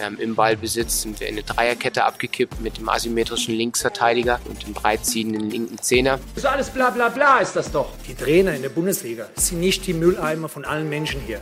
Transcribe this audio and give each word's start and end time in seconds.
Ähm, 0.00 0.16
Im 0.20 0.34
Ballbesitz 0.34 1.02
sind 1.02 1.18
wir 1.18 1.28
in 1.28 1.34
eine 1.34 1.42
Dreierkette 1.42 2.04
abgekippt 2.04 2.60
mit 2.60 2.78
dem 2.78 2.88
asymmetrischen 2.88 3.54
Linksverteidiger 3.54 4.40
und 4.44 4.64
dem 4.66 4.72
breitziehenden 4.72 5.50
linken 5.50 5.78
Zehner. 5.78 6.18
Das 6.34 6.44
ist 6.44 6.46
alles 6.46 6.70
bla 6.70 6.90
bla 6.90 7.08
bla 7.08 7.38
ist 7.38 7.56
das 7.56 7.72
doch. 7.72 7.90
Die 8.06 8.14
Trainer 8.14 8.54
in 8.54 8.62
der 8.62 8.68
Bundesliga 8.68 9.26
sind 9.34 9.60
nicht 9.60 9.86
die 9.86 9.94
Mülleimer 9.94 10.48
von 10.48 10.64
allen 10.64 10.88
Menschen 10.88 11.20
hier. 11.26 11.40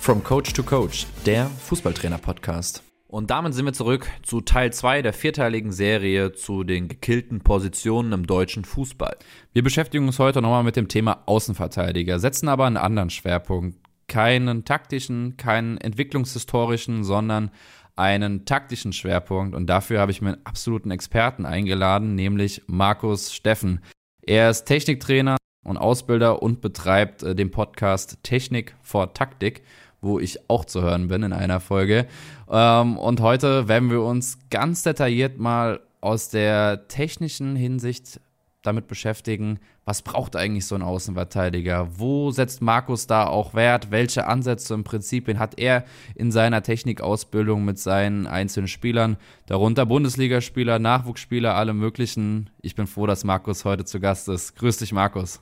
From 0.00 0.22
Coach 0.22 0.52
to 0.52 0.62
Coach, 0.62 1.06
der 1.24 1.50
Fußballtrainer-Podcast. 1.66 2.82
Und 3.08 3.30
damit 3.30 3.54
sind 3.54 3.64
wir 3.64 3.72
zurück 3.72 4.08
zu 4.22 4.40
Teil 4.40 4.72
2 4.72 5.02
der 5.02 5.12
vierteiligen 5.12 5.72
Serie 5.72 6.32
zu 6.32 6.64
den 6.64 6.88
gekillten 6.88 7.40
Positionen 7.40 8.12
im 8.12 8.26
deutschen 8.26 8.64
Fußball. 8.64 9.16
Wir 9.52 9.62
beschäftigen 9.62 10.06
uns 10.06 10.18
heute 10.18 10.42
nochmal 10.42 10.64
mit 10.64 10.76
dem 10.76 10.88
Thema 10.88 11.22
Außenverteidiger, 11.26 12.18
setzen 12.18 12.48
aber 12.48 12.66
einen 12.66 12.76
anderen 12.76 13.10
Schwerpunkt 13.10 13.78
keinen 14.08 14.64
taktischen, 14.64 15.36
keinen 15.36 15.78
entwicklungshistorischen, 15.78 17.04
sondern 17.04 17.50
einen 17.96 18.44
taktischen 18.44 18.92
Schwerpunkt. 18.92 19.54
Und 19.54 19.66
dafür 19.66 20.00
habe 20.00 20.12
ich 20.12 20.20
mir 20.20 20.34
einen 20.34 20.46
absoluten 20.46 20.90
Experten 20.90 21.46
eingeladen, 21.46 22.14
nämlich 22.14 22.62
Markus 22.66 23.34
Steffen. 23.34 23.80
Er 24.22 24.50
ist 24.50 24.64
Techniktrainer 24.64 25.36
und 25.64 25.76
Ausbilder 25.78 26.42
und 26.42 26.60
betreibt 26.60 27.22
äh, 27.22 27.34
den 27.34 27.50
Podcast 27.50 28.18
Technik 28.22 28.76
vor 28.82 29.14
Taktik, 29.14 29.62
wo 30.00 30.18
ich 30.20 30.48
auch 30.48 30.64
zu 30.64 30.82
hören 30.82 31.08
bin 31.08 31.22
in 31.22 31.32
einer 31.32 31.60
Folge. 31.60 32.06
Ähm, 32.50 32.98
und 32.98 33.20
heute 33.20 33.66
werden 33.66 33.90
wir 33.90 34.02
uns 34.02 34.38
ganz 34.50 34.82
detailliert 34.82 35.38
mal 35.38 35.80
aus 36.00 36.28
der 36.28 36.86
technischen 36.88 37.56
Hinsicht 37.56 38.20
damit 38.66 38.88
beschäftigen, 38.88 39.58
was 39.84 40.02
braucht 40.02 40.36
eigentlich 40.36 40.66
so 40.66 40.74
ein 40.74 40.82
Außenverteidiger? 40.82 41.88
Wo 41.98 42.30
setzt 42.30 42.60
Markus 42.60 43.06
da 43.06 43.26
auch 43.26 43.54
Wert? 43.54 43.90
Welche 43.90 44.26
Ansätze 44.26 44.74
und 44.74 44.84
Prinzipien 44.84 45.38
hat 45.38 45.58
er 45.58 45.84
in 46.14 46.32
seiner 46.32 46.62
Technikausbildung 46.62 47.64
mit 47.64 47.78
seinen 47.78 48.26
einzelnen 48.26 48.68
Spielern? 48.68 49.16
Darunter 49.46 49.86
Bundesligaspieler, 49.86 50.78
Nachwuchsspieler, 50.78 51.54
alle 51.54 51.72
möglichen. 51.72 52.50
Ich 52.62 52.74
bin 52.74 52.86
froh, 52.86 53.06
dass 53.06 53.24
Markus 53.24 53.64
heute 53.64 53.84
zu 53.84 54.00
Gast 54.00 54.28
ist. 54.28 54.56
Grüß 54.56 54.78
dich, 54.78 54.92
Markus. 54.92 55.40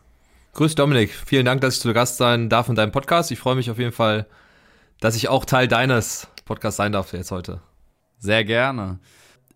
Grüß 0.53 0.75
Dominik. 0.75 1.11
Vielen 1.11 1.47
Dank, 1.47 1.63
dass 1.63 1.75
ich 1.75 1.81
zu 1.81 1.93
Gast 1.93 2.19
sein 2.19 2.49
darf 2.49 2.69
in 2.69 2.75
deinem 2.75 2.93
Podcast. 2.93 3.33
Ich 3.33 3.39
freue 3.39 3.57
mich 3.57 3.71
auf 3.71 3.79
jeden 3.79 3.93
Fall, 3.93 4.27
dass 5.01 5.17
ich 5.17 5.29
auch 5.29 5.45
Teil 5.45 5.69
deines 5.69 6.29
Podcasts 6.45 6.77
sein 6.77 6.93
darf 6.93 7.13
jetzt 7.13 7.31
heute. 7.31 7.61
Sehr 8.19 8.45
gerne. 8.45 8.99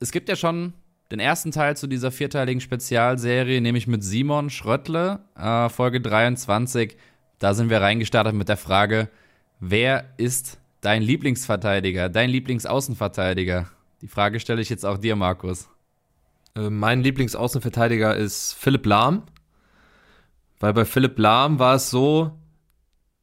Es 0.01 0.11
gibt 0.13 0.29
ja 0.29 0.37
schon 0.37 0.73
den 1.11 1.21
ersten 1.21 1.53
Teil 1.53 1.77
zu 1.77 1.87
dieser 1.87 2.11
vierteiligen 2.11 2.61
Spezialserie, 2.61 3.61
nämlich 3.61 3.87
mit 3.87 4.05
Simon 4.05 4.51
Schröttle, 4.51 5.21
äh, 5.37 5.69
Folge 5.69 6.01
23. 6.01 6.97
Da 7.39 7.55
sind 7.55 7.71
wir 7.71 7.81
reingestartet 7.81 8.35
mit 8.35 8.49
der 8.49 8.57
Frage, 8.57 9.09
wer 9.61 10.05
ist 10.19 10.59
dein 10.81 11.03
Lieblingsverteidiger, 11.03 12.09
dein 12.09 12.31
Lieblingsaußenverteidiger? 12.31 13.71
Die 14.03 14.09
Frage 14.09 14.39
stelle 14.39 14.61
ich 14.61 14.69
jetzt 14.69 14.85
auch 14.85 14.99
dir, 14.99 15.17
Markus. 15.17 15.69
Äh, 16.55 16.71
mein 16.71 17.03
Lieblingsaußenverteidiger 17.03 18.15
ist 18.17 18.53
Philipp 18.55 18.85
Lahm, 18.85 19.23
weil 20.61 20.75
bei 20.75 20.85
Philipp 20.85 21.19
Lahm 21.19 21.59
war 21.59 21.77
es 21.77 21.91
so, 21.91 22.33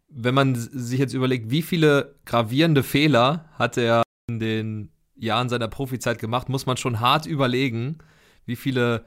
wenn 0.10 0.34
man 0.34 0.56
sich 0.56 1.00
jetzt 1.00 1.14
überlegt, 1.14 1.52
wie 1.52 1.62
viele 1.62 2.16
gravierende 2.26 2.84
Fehler 2.84 3.50
hat 3.58 3.78
er 3.78 4.04
in 4.28 4.40
den 4.40 4.90
Jahren 5.16 5.50
seiner 5.50 5.68
Profizeit 5.68 6.20
gemacht, 6.20 6.50
muss 6.50 6.66
man 6.66 6.78
schon 6.78 7.00
hart 7.00 7.26
überlegen, 7.26 8.00
wie 8.46 8.56
viele 8.56 9.06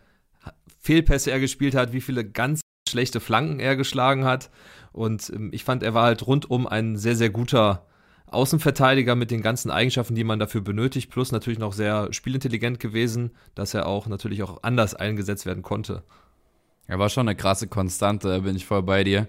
Fehlpässe 0.81 1.31
er 1.31 1.41
gespielt 1.41 1.75
hat, 1.75 1.92
wie 1.92 2.00
viele 2.00 2.25
ganz 2.25 2.61
schlechte 2.89 3.20
Flanken 3.20 3.61
er 3.61 3.77
geschlagen 3.77 4.25
hat. 4.25 4.50
Und 4.92 5.31
ähm, 5.31 5.50
ich 5.53 5.65
fand, 5.65 5.83
er 5.83 5.95
war 5.95 6.05
halt 6.05 6.27
rundum 6.27 6.67
ein 6.67 6.97
sehr, 6.97 7.17
sehr 7.17 7.31
guter 7.31 7.87
Außenverteidiger 8.27 9.15
mit 9.15 9.31
den 9.31 9.42
ganzen 9.42 9.70
Eigenschaften, 9.70 10.15
die 10.15 10.25
man 10.25 10.39
dafür 10.39 10.61
benötigt, 10.61 11.11
plus 11.11 11.33
natürlich 11.33 11.59
noch 11.59 11.73
sehr 11.73 12.12
spielintelligent 12.12 12.78
gewesen, 12.78 13.31
dass 13.55 13.75
er 13.75 13.87
auch 13.87 14.06
natürlich 14.06 14.43
auch 14.43 14.62
anders 14.62 14.95
eingesetzt 14.95 15.47
werden 15.47 15.62
konnte. 15.62 16.03
Er 16.87 16.98
war 16.98 17.09
schon 17.09 17.28
eine 17.28 17.37
krasse 17.37 17.69
Konstante, 17.69 18.41
bin 18.43 18.56
ich 18.56 18.66
voll 18.66 18.83
bei 18.83 19.04
dir. 19.04 19.28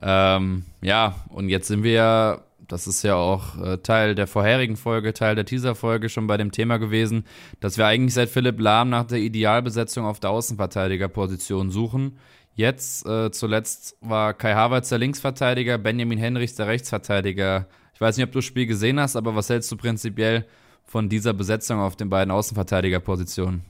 Ähm, 0.00 0.64
ja, 0.80 1.16
und 1.28 1.48
jetzt 1.48 1.68
sind 1.68 1.82
wir 1.82 1.92
ja 1.92 2.44
das 2.70 2.86
ist 2.86 3.02
ja 3.02 3.16
auch 3.16 3.58
äh, 3.58 3.78
Teil 3.78 4.14
der 4.14 4.26
vorherigen 4.26 4.76
Folge, 4.76 5.12
Teil 5.12 5.34
der 5.34 5.44
Teaser-Folge 5.44 6.08
schon 6.08 6.26
bei 6.26 6.36
dem 6.36 6.52
Thema 6.52 6.78
gewesen, 6.78 7.24
dass 7.60 7.78
wir 7.78 7.86
eigentlich 7.86 8.14
seit 8.14 8.28
Philipp 8.28 8.60
Lahm 8.60 8.90
nach 8.90 9.04
der 9.04 9.18
Idealbesetzung 9.18 10.04
auf 10.04 10.20
der 10.20 10.30
Außenverteidigerposition 10.30 11.70
suchen. 11.70 12.18
Jetzt 12.54 13.06
äh, 13.06 13.30
zuletzt 13.30 13.96
war 14.00 14.34
Kai 14.34 14.54
Havertz 14.54 14.88
der 14.88 14.98
Linksverteidiger, 14.98 15.78
Benjamin 15.78 16.18
Henrichs 16.18 16.54
der 16.54 16.68
Rechtsverteidiger. 16.68 17.66
Ich 17.94 18.00
weiß 18.00 18.16
nicht, 18.16 18.24
ob 18.24 18.32
du 18.32 18.38
das 18.38 18.44
Spiel 18.44 18.66
gesehen 18.66 19.00
hast, 19.00 19.16
aber 19.16 19.34
was 19.34 19.50
hältst 19.50 19.70
du 19.72 19.76
prinzipiell 19.76 20.46
von 20.84 21.08
dieser 21.08 21.32
Besetzung 21.32 21.80
auf 21.80 21.96
den 21.96 22.08
beiden 22.08 22.30
Außenverteidigerpositionen? 22.30 23.62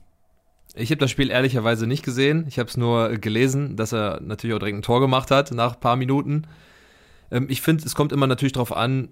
Ich 0.74 0.90
habe 0.90 1.00
das 1.00 1.10
Spiel 1.10 1.30
ehrlicherweise 1.30 1.86
nicht 1.86 2.04
gesehen. 2.04 2.44
Ich 2.48 2.58
habe 2.58 2.68
es 2.68 2.76
nur 2.76 3.16
gelesen, 3.16 3.76
dass 3.76 3.92
er 3.92 4.20
natürlich 4.20 4.54
auch 4.54 4.60
direkt 4.60 4.78
ein 4.78 4.82
Tor 4.82 5.00
gemacht 5.00 5.30
hat 5.30 5.50
nach 5.52 5.74
ein 5.74 5.80
paar 5.80 5.96
Minuten. 5.96 6.46
Ähm, 7.30 7.46
ich 7.48 7.62
finde, 7.62 7.84
es 7.84 7.94
kommt 7.94 8.12
immer 8.12 8.26
natürlich 8.26 8.52
darauf 8.52 8.76
an, 8.76 9.08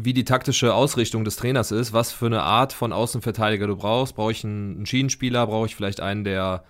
wie 0.00 0.12
die 0.12 0.24
taktische 0.24 0.74
Ausrichtung 0.74 1.24
des 1.24 1.36
Trainers 1.36 1.72
ist, 1.72 1.92
was 1.92 2.12
für 2.12 2.26
eine 2.26 2.42
Art 2.42 2.72
von 2.72 2.92
Außenverteidiger 2.92 3.66
du 3.66 3.76
brauchst. 3.76 4.14
Brauche 4.14 4.30
ich 4.30 4.44
einen, 4.44 4.86
Schienenspieler, 4.86 5.46
brauche 5.46 5.66
ich 5.66 5.74
vielleicht 5.74 6.00
einen, 6.00 6.22
der 6.22 6.62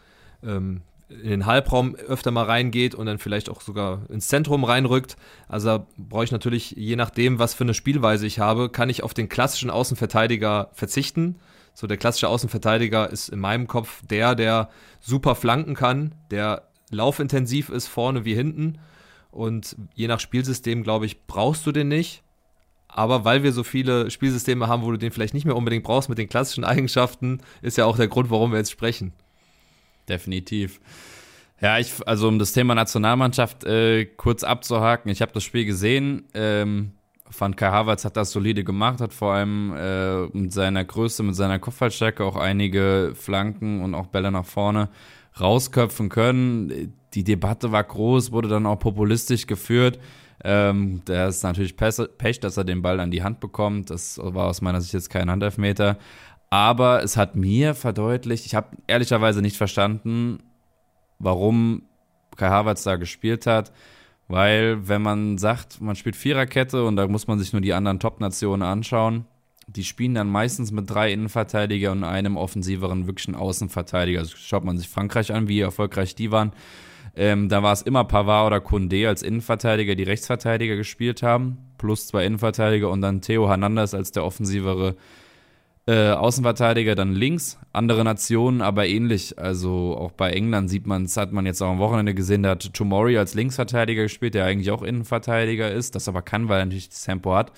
ähm, 0.43 0.81
in 1.11 1.29
den 1.29 1.47
Halbraum 1.47 1.95
öfter 1.95 2.31
mal 2.31 2.45
reingeht 2.45 2.95
und 2.95 3.07
dann 3.07 3.19
vielleicht 3.19 3.51
auch 3.51 3.61
sogar 3.61 4.03
ins 4.09 4.29
Zentrum 4.29 4.65
reinrückt. 4.65 5.17
Also 5.47 5.87
brauche 5.99 6.25
ich 6.25 6.33
natürlich, 6.33 6.71
je 6.73 6.97
nachdem, 6.97 7.39
was 7.39 7.53
für 7.53 7.65
eine 7.65 7.75
Spielweise 7.75 8.27
ich 8.27 8.39
habe, 8.39 8.71
kann 8.71 8.89
ich 8.89 9.03
auf 9.03 9.15
den 9.15 9.29
klassischen 9.29 9.71
Außenverteidiger 9.71 10.71
verzichten. 10.73 11.37
So, 11.75 11.87
der 11.87 11.97
klassische 11.99 12.29
Außenverteidiger 12.29 13.11
ist 13.11 13.29
in 13.29 13.41
meinem 13.41 13.67
Kopf 13.67 14.03
der, 14.09 14.35
der 14.35 14.71
super 15.01 15.35
flanken 15.35 15.75
kann, 15.75 16.15
der 16.31 16.63
laufintensiv 16.91 17.69
ist, 17.69 17.89
vorne 17.89 18.25
wie 18.25 18.35
hinten 18.35 18.79
und 19.31 19.77
je 19.95 20.09
nach 20.09 20.21
Spielsystem, 20.21 20.83
glaube 20.83 21.07
ich, 21.07 21.27
brauchst 21.27 21.67
du 21.67 21.73
den 21.73 21.89
nicht. 21.89 22.23
Aber 22.89 23.25
weil 23.25 23.43
wir 23.43 23.53
so 23.53 23.65
viele 23.65 24.11
Spielsysteme 24.11 24.67
haben, 24.67 24.83
wo 24.83 24.91
du 24.91 24.97
den 24.97 25.13
vielleicht 25.13 25.35
nicht 25.35 25.45
mehr 25.45 25.57
unbedingt 25.57 25.85
brauchst 25.85 26.09
mit 26.09 26.19
den 26.19 26.29
klassischen 26.29 26.65
Eigenschaften, 26.65 27.41
ist 27.61 27.77
ja 27.77 27.85
auch 27.85 27.97
der 27.97 28.09
Grund, 28.09 28.31
warum 28.31 28.51
wir 28.51 28.59
jetzt 28.59 28.73
sprechen. 28.73 29.13
Definitiv. 30.09 30.81
Ja, 31.61 31.79
ich, 31.79 31.93
also 32.07 32.29
um 32.29 32.39
das 32.39 32.53
Thema 32.53 32.75
Nationalmannschaft 32.75 33.65
äh, 33.65 34.07
kurz 34.07 34.43
abzuhaken, 34.43 35.11
ich 35.11 35.21
habe 35.21 35.33
das 35.33 35.45
Spiel 35.45 35.65
gesehen. 35.65 36.25
Ähm, 36.33 36.93
fand 37.31 37.57
Kai 37.57 37.71
Havertz 37.71 38.05
hat 38.05 38.17
das 38.17 38.31
solide 38.31 38.65
gemacht, 38.65 39.01
hat 39.01 39.13
vor 39.13 39.35
allem 39.35 39.75
äh, 39.77 40.27
mit 40.27 40.53
seiner 40.53 40.85
Größe, 40.85 41.23
mit 41.23 41.35
seiner 41.35 41.59
Kopfballstärke 41.59 42.25
auch 42.25 42.37
einige 42.37 43.13
Flanken 43.15 43.83
und 43.83 43.95
auch 43.95 44.07
Bälle 44.07 44.31
nach 44.31 44.47
vorne 44.47 44.89
rausköpfen 45.39 46.09
können. 46.09 46.95
Die 47.15 47.25
Debatte 47.25 47.73
war 47.73 47.85
groß, 47.85 48.33
wurde 48.33 48.49
dann 48.49 48.67
auch 48.67 48.79
populistisch 48.79 49.47
geführt. 49.47 49.99
Ähm, 50.45 51.03
der 51.07 51.29
ist 51.29 51.43
natürlich 51.43 51.77
Pech, 51.77 52.41
dass 52.41 52.57
er 52.57 52.65
den 52.65 52.83
Ball 52.83 53.01
an 53.01 53.11
die 53.11 53.23
Hand 53.23 53.41
bekommt. 53.41 53.91
Das 53.91 54.21
war 54.23 54.47
aus 54.47 54.61
meiner 54.61 54.81
Sicht 54.81 54.95
jetzt 54.95 55.11
kein 55.11 55.31
Handelfmeter. 55.31 55.99
Aber 56.51 57.03
es 57.03 57.17
hat 57.17 57.37
mir 57.37 57.75
verdeutlicht, 57.75 58.47
ich 58.47 58.55
habe 58.55 58.77
ehrlicherweise 58.87 59.43
nicht 59.43 59.57
verstanden, 59.57 60.39
warum 61.19 61.83
Kai 62.37 62.49
Havertz 62.49 62.85
da 62.85 62.97
gespielt 62.97 63.47
hat. 63.47 63.73
Weil, 64.29 64.87
wenn 64.87 65.01
man 65.01 65.39
sagt, 65.39 65.81
man 65.81 65.97
spielt 65.97 66.15
Viererkette 66.15 66.85
und 66.85 66.97
da 66.97 67.09
muss 67.09 67.27
man 67.27 67.39
sich 67.39 67.53
nur 67.55 67.63
die 67.63 67.73
anderen 67.73 67.99
Top-Nationen 67.99 68.63
anschauen, 68.63 69.25
die 69.67 69.85
spielen 69.85 70.15
dann 70.15 70.29
meistens 70.29 70.71
mit 70.71 70.89
drei 70.89 71.13
Innenverteidiger 71.13 71.93
und 71.93 72.05
einem 72.05 72.37
offensiveren, 72.37 73.07
wirklichen 73.07 73.35
Außenverteidiger. 73.35 74.21
Also 74.21 74.37
schaut 74.37 74.65
man 74.65 74.79
sich 74.79 74.89
Frankreich 74.89 75.33
an, 75.33 75.49
wie 75.49 75.61
erfolgreich 75.61 76.15
die 76.15 76.31
waren. 76.31 76.53
Ähm, 77.19 77.49
da 77.49 77.65
war 77.65 77.73
es 77.73 77.83
immer 77.83 78.05
Pavard 78.05 78.47
oder 78.47 78.59
Condé 78.59 79.09
als 79.09 79.25
Innenverteidiger, 79.25 79.97
die 79.97 80.05
Rechtsverteidiger 80.05 80.77
gespielt 80.77 81.25
haben, 81.25 81.59
plus 81.77 82.07
zwei 82.07 82.25
Innenverteidiger 82.25 82.89
und 82.89 83.03
dann 83.03 83.21
Theo 83.21 83.49
Hernandez 83.49 83.93
als 83.93 84.13
der 84.13 84.25
offensivere 84.25 84.95
äh, 85.89 86.13
Außenverteidiger, 86.13 86.95
dann 86.95 87.13
links. 87.13 87.59
Andere 87.73 88.05
Nationen, 88.05 88.63
aber 88.63 88.87
ähnlich. 88.87 89.37
Also 89.37 89.97
auch 89.99 90.13
bei 90.13 90.31
England 90.31 90.71
sieht 90.71 90.87
man, 90.87 91.09
hat 91.09 91.33
man 91.33 91.45
jetzt 91.45 91.61
auch 91.61 91.71
am 91.71 91.81
Wochenende 91.81 92.15
gesehen, 92.15 92.45
da 92.45 92.51
hat 92.51 92.73
Tomori 92.73 93.19
als 93.19 93.35
Linksverteidiger 93.35 94.05
gespielt, 94.05 94.35
der 94.35 94.45
eigentlich 94.45 94.71
auch 94.71 94.83
Innenverteidiger 94.83 95.73
ist, 95.73 95.97
das 95.97 96.07
aber 96.07 96.23
kann, 96.23 96.49
weil 96.49 96.61
er 96.61 96.67
natürlich 96.67 96.91
das 96.91 97.03
Tempo 97.03 97.35
hat. 97.35 97.51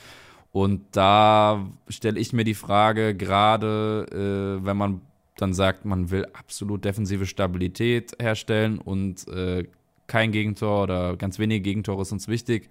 Und 0.53 0.87
da 0.93 1.69
stelle 1.89 2.19
ich 2.19 2.33
mir 2.33 2.45
die 2.45 2.55
Frage, 2.55 3.15
gerade 3.15 4.07
äh, 4.11 4.65
wenn 4.65 4.77
man 4.79 5.03
dann 5.41 5.53
sagt, 5.53 5.85
man 5.85 6.11
will 6.11 6.27
absolut 6.33 6.85
defensive 6.85 7.27
Stabilität 7.27 8.13
herstellen 8.21 8.79
und 8.79 9.27
äh, 9.29 9.65
kein 10.07 10.33
Gegentor 10.33 10.83
oder 10.83 11.17
ganz 11.17 11.39
wenige 11.39 11.63
Gegentore 11.63 12.03
ist 12.03 12.13
uns 12.13 12.29
wichtig. 12.29 12.69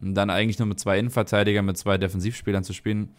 Und 0.00 0.14
dann 0.14 0.30
eigentlich 0.30 0.58
nur 0.58 0.68
mit 0.68 0.80
zwei 0.80 0.98
Innenverteidigern, 0.98 1.64
mit 1.64 1.76
zwei 1.76 1.98
Defensivspielern 1.98 2.64
zu 2.64 2.72
spielen, 2.72 3.14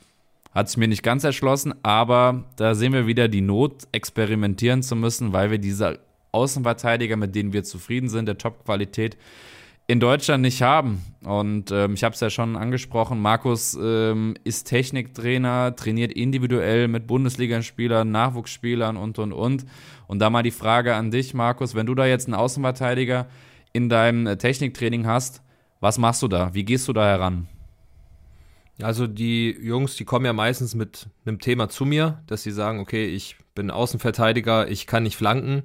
hat 0.54 0.70
sich 0.70 0.78
mir 0.78 0.88
nicht 0.88 1.04
ganz 1.04 1.24
erschlossen, 1.24 1.74
aber 1.84 2.46
da 2.58 2.76
sehen 2.76 2.94
wir 2.94 3.08
wieder 3.08 3.28
die 3.28 3.42
Not, 3.42 3.88
experimentieren 3.92 4.84
zu 4.84 4.96
müssen, 4.96 5.32
weil 5.32 5.52
wir 5.52 5.60
diese 5.60 6.00
Außenverteidiger, 6.32 7.18
mit 7.18 7.36
denen 7.36 7.54
wir 7.54 7.64
zufrieden 7.64 8.10
sind, 8.10 8.26
der 8.26 8.38
Top-Qualität, 8.38 9.18
in 9.92 10.00
Deutschland 10.00 10.42
nicht 10.42 10.62
haben. 10.62 11.02
Und 11.22 11.70
ähm, 11.72 11.96
ich 11.96 12.06
habe 12.06 12.16
es 12.16 12.22
ja 12.22 12.30
schon 12.30 12.56
angesprochen, 12.56 13.20
Markus 13.20 13.78
ähm, 13.80 14.36
ist 14.46 14.64
Techniktrainer, 14.64 15.76
trainiert 15.76 16.14
individuell 16.14 16.88
mit 16.88 17.08
Bundesligaspielern, 17.08 18.10
Nachwuchsspielern 18.10 18.96
und, 18.96 19.20
und, 19.20 19.34
und. 19.34 19.66
Und 20.08 20.20
da 20.20 20.30
mal 20.30 20.44
die 20.44 20.52
Frage 20.52 20.96
an 20.96 21.12
dich, 21.12 21.34
Markus, 21.34 21.76
wenn 21.76 21.88
du 21.88 21.94
da 21.94 22.06
jetzt 22.06 22.28
einen 22.28 22.36
Außenverteidiger 22.36 23.28
in 23.74 23.90
deinem 23.90 24.28
äh, 24.28 24.38
Techniktraining 24.38 25.08
hast, 25.08 25.42
was 25.82 25.98
machst 25.98 26.22
du 26.22 26.30
da? 26.30 26.54
Wie 26.54 26.64
gehst 26.64 26.88
du 26.88 26.94
da 26.94 27.06
heran? 27.06 27.50
Also 28.82 29.08
die 29.08 29.52
Jungs, 29.62 29.98
die 29.98 30.06
kommen 30.06 30.26
ja 30.26 30.32
meistens 30.32 30.74
mit 30.74 31.08
einem 31.26 31.40
Thema 31.40 31.68
zu 31.68 31.84
mir, 31.84 32.24
dass 32.28 32.44
sie 32.44 32.52
sagen, 32.52 32.80
okay, 32.80 33.08
ich 33.08 33.36
bin 33.56 33.70
Außenverteidiger, 33.70 34.70
ich 34.70 34.88
kann 34.88 35.04
nicht 35.04 35.18
flanken 35.18 35.64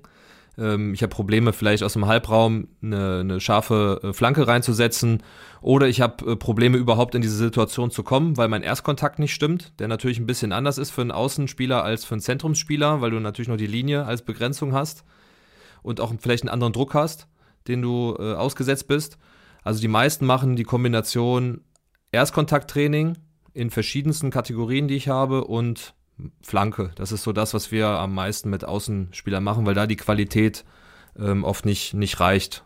ähm, 0.59 0.95
ich 0.95 1.03
habe 1.03 1.11
Probleme 1.11 1.53
vielleicht 1.53 1.83
aus 1.83 1.93
dem 1.93 2.07
Halbraum 2.07 2.69
eine, 2.83 3.21
eine 3.21 3.41
scharfe 3.41 4.01
äh, 4.03 4.13
Flanke 4.13 4.47
reinzusetzen 4.47 5.23
oder 5.61 5.89
ich 5.89 6.01
habe 6.01 6.33
äh, 6.33 6.37
Probleme 6.37 6.77
überhaupt 6.77 7.15
in 7.15 7.23
diese 7.23 7.37
Situation 7.37 7.91
zu 7.91 8.03
kommen, 8.03 8.37
weil 8.37 8.49
mein 8.49 8.63
Erstkontakt 8.63 9.19
nicht 9.19 9.35
stimmt, 9.35 9.79
der 9.79 9.89
natürlich 9.89 10.19
ein 10.19 10.27
bisschen 10.27 10.53
anders 10.53 10.79
ist 10.79 10.91
für 10.91 11.03
einen 11.03 11.11
Außenspieler 11.11 11.83
als 11.83 12.05
für 12.05 12.15
einen 12.15 12.23
Zentrumsspieler, 12.23 13.01
weil 13.01 13.11
du 13.11 13.21
natürlich 13.21 13.49
noch 13.49 13.57
die 13.57 13.67
Linie 13.67 14.05
als 14.05 14.23
Begrenzung 14.23 14.73
hast 14.73 15.05
und 15.83 16.01
auch 16.01 16.13
vielleicht 16.19 16.45
einen 16.45 16.51
anderen 16.51 16.73
Druck 16.73 16.95
hast, 16.95 17.29
den 17.69 17.83
du 17.83 18.17
äh, 18.19 18.35
ausgesetzt 18.35 18.89
bist. 18.89 19.19
Also 19.63 19.81
die 19.81 19.89
meisten 19.89 20.27
machen 20.27 20.57
die 20.57 20.65
Kombination 20.65 21.63
Erstkontakttraining 22.13 23.19
in 23.53 23.71
verschiedensten 23.71 24.31
Kategorien, 24.31 24.87
die 24.87 24.97
ich 24.97 25.09
habe 25.09 25.45
und 25.45 25.96
Flanke. 26.43 26.91
Das 26.97 27.13
ist 27.13 27.23
so 27.23 27.33
das, 27.33 27.55
was 27.55 27.71
wir 27.71 27.89
am 27.89 28.15
meisten 28.15 28.51
mit 28.51 28.65
Außenspielern 28.65 29.45
machen, 29.45 29.67
weil 29.67 29.75
da 29.75 29.87
die 29.87 29.97
Qualität 29.97 30.65
ähm, 31.19 31.45
oft 31.45 31.65
nicht, 31.65 31.95
nicht 31.95 32.21
reicht. 32.21 32.65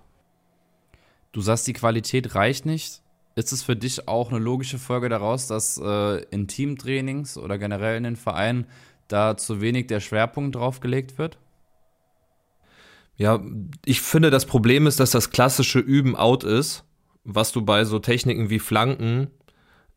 Du 1.32 1.40
sagst, 1.40 1.66
die 1.66 1.72
Qualität 1.72 2.34
reicht 2.34 2.66
nicht. 2.66 3.02
Ist 3.36 3.52
es 3.52 3.62
für 3.62 3.76
dich 3.76 4.08
auch 4.08 4.30
eine 4.30 4.40
logische 4.40 4.78
Folge 4.78 5.08
daraus, 5.08 5.46
dass 5.46 5.78
äh, 5.78 6.22
in 6.30 6.48
Teamtrainings 6.48 7.38
oder 7.38 7.58
generell 7.58 7.96
in 7.96 8.04
den 8.04 8.16
Vereinen 8.16 8.66
da 9.08 9.36
zu 9.36 9.60
wenig 9.60 9.86
der 9.86 10.00
Schwerpunkt 10.00 10.56
drauf 10.56 10.80
gelegt 10.80 11.18
wird? 11.18 11.38
Ja, 13.16 13.40
ich 13.84 14.00
finde, 14.00 14.30
das 14.30 14.46
Problem 14.46 14.86
ist, 14.86 14.98
dass 14.98 15.10
das 15.10 15.30
klassische 15.30 15.78
Üben 15.78 16.16
out 16.16 16.42
ist, 16.42 16.84
was 17.24 17.52
du 17.52 17.62
bei 17.62 17.84
so 17.84 17.98
Techniken 17.98 18.50
wie 18.50 18.58
Flanken 18.58 19.28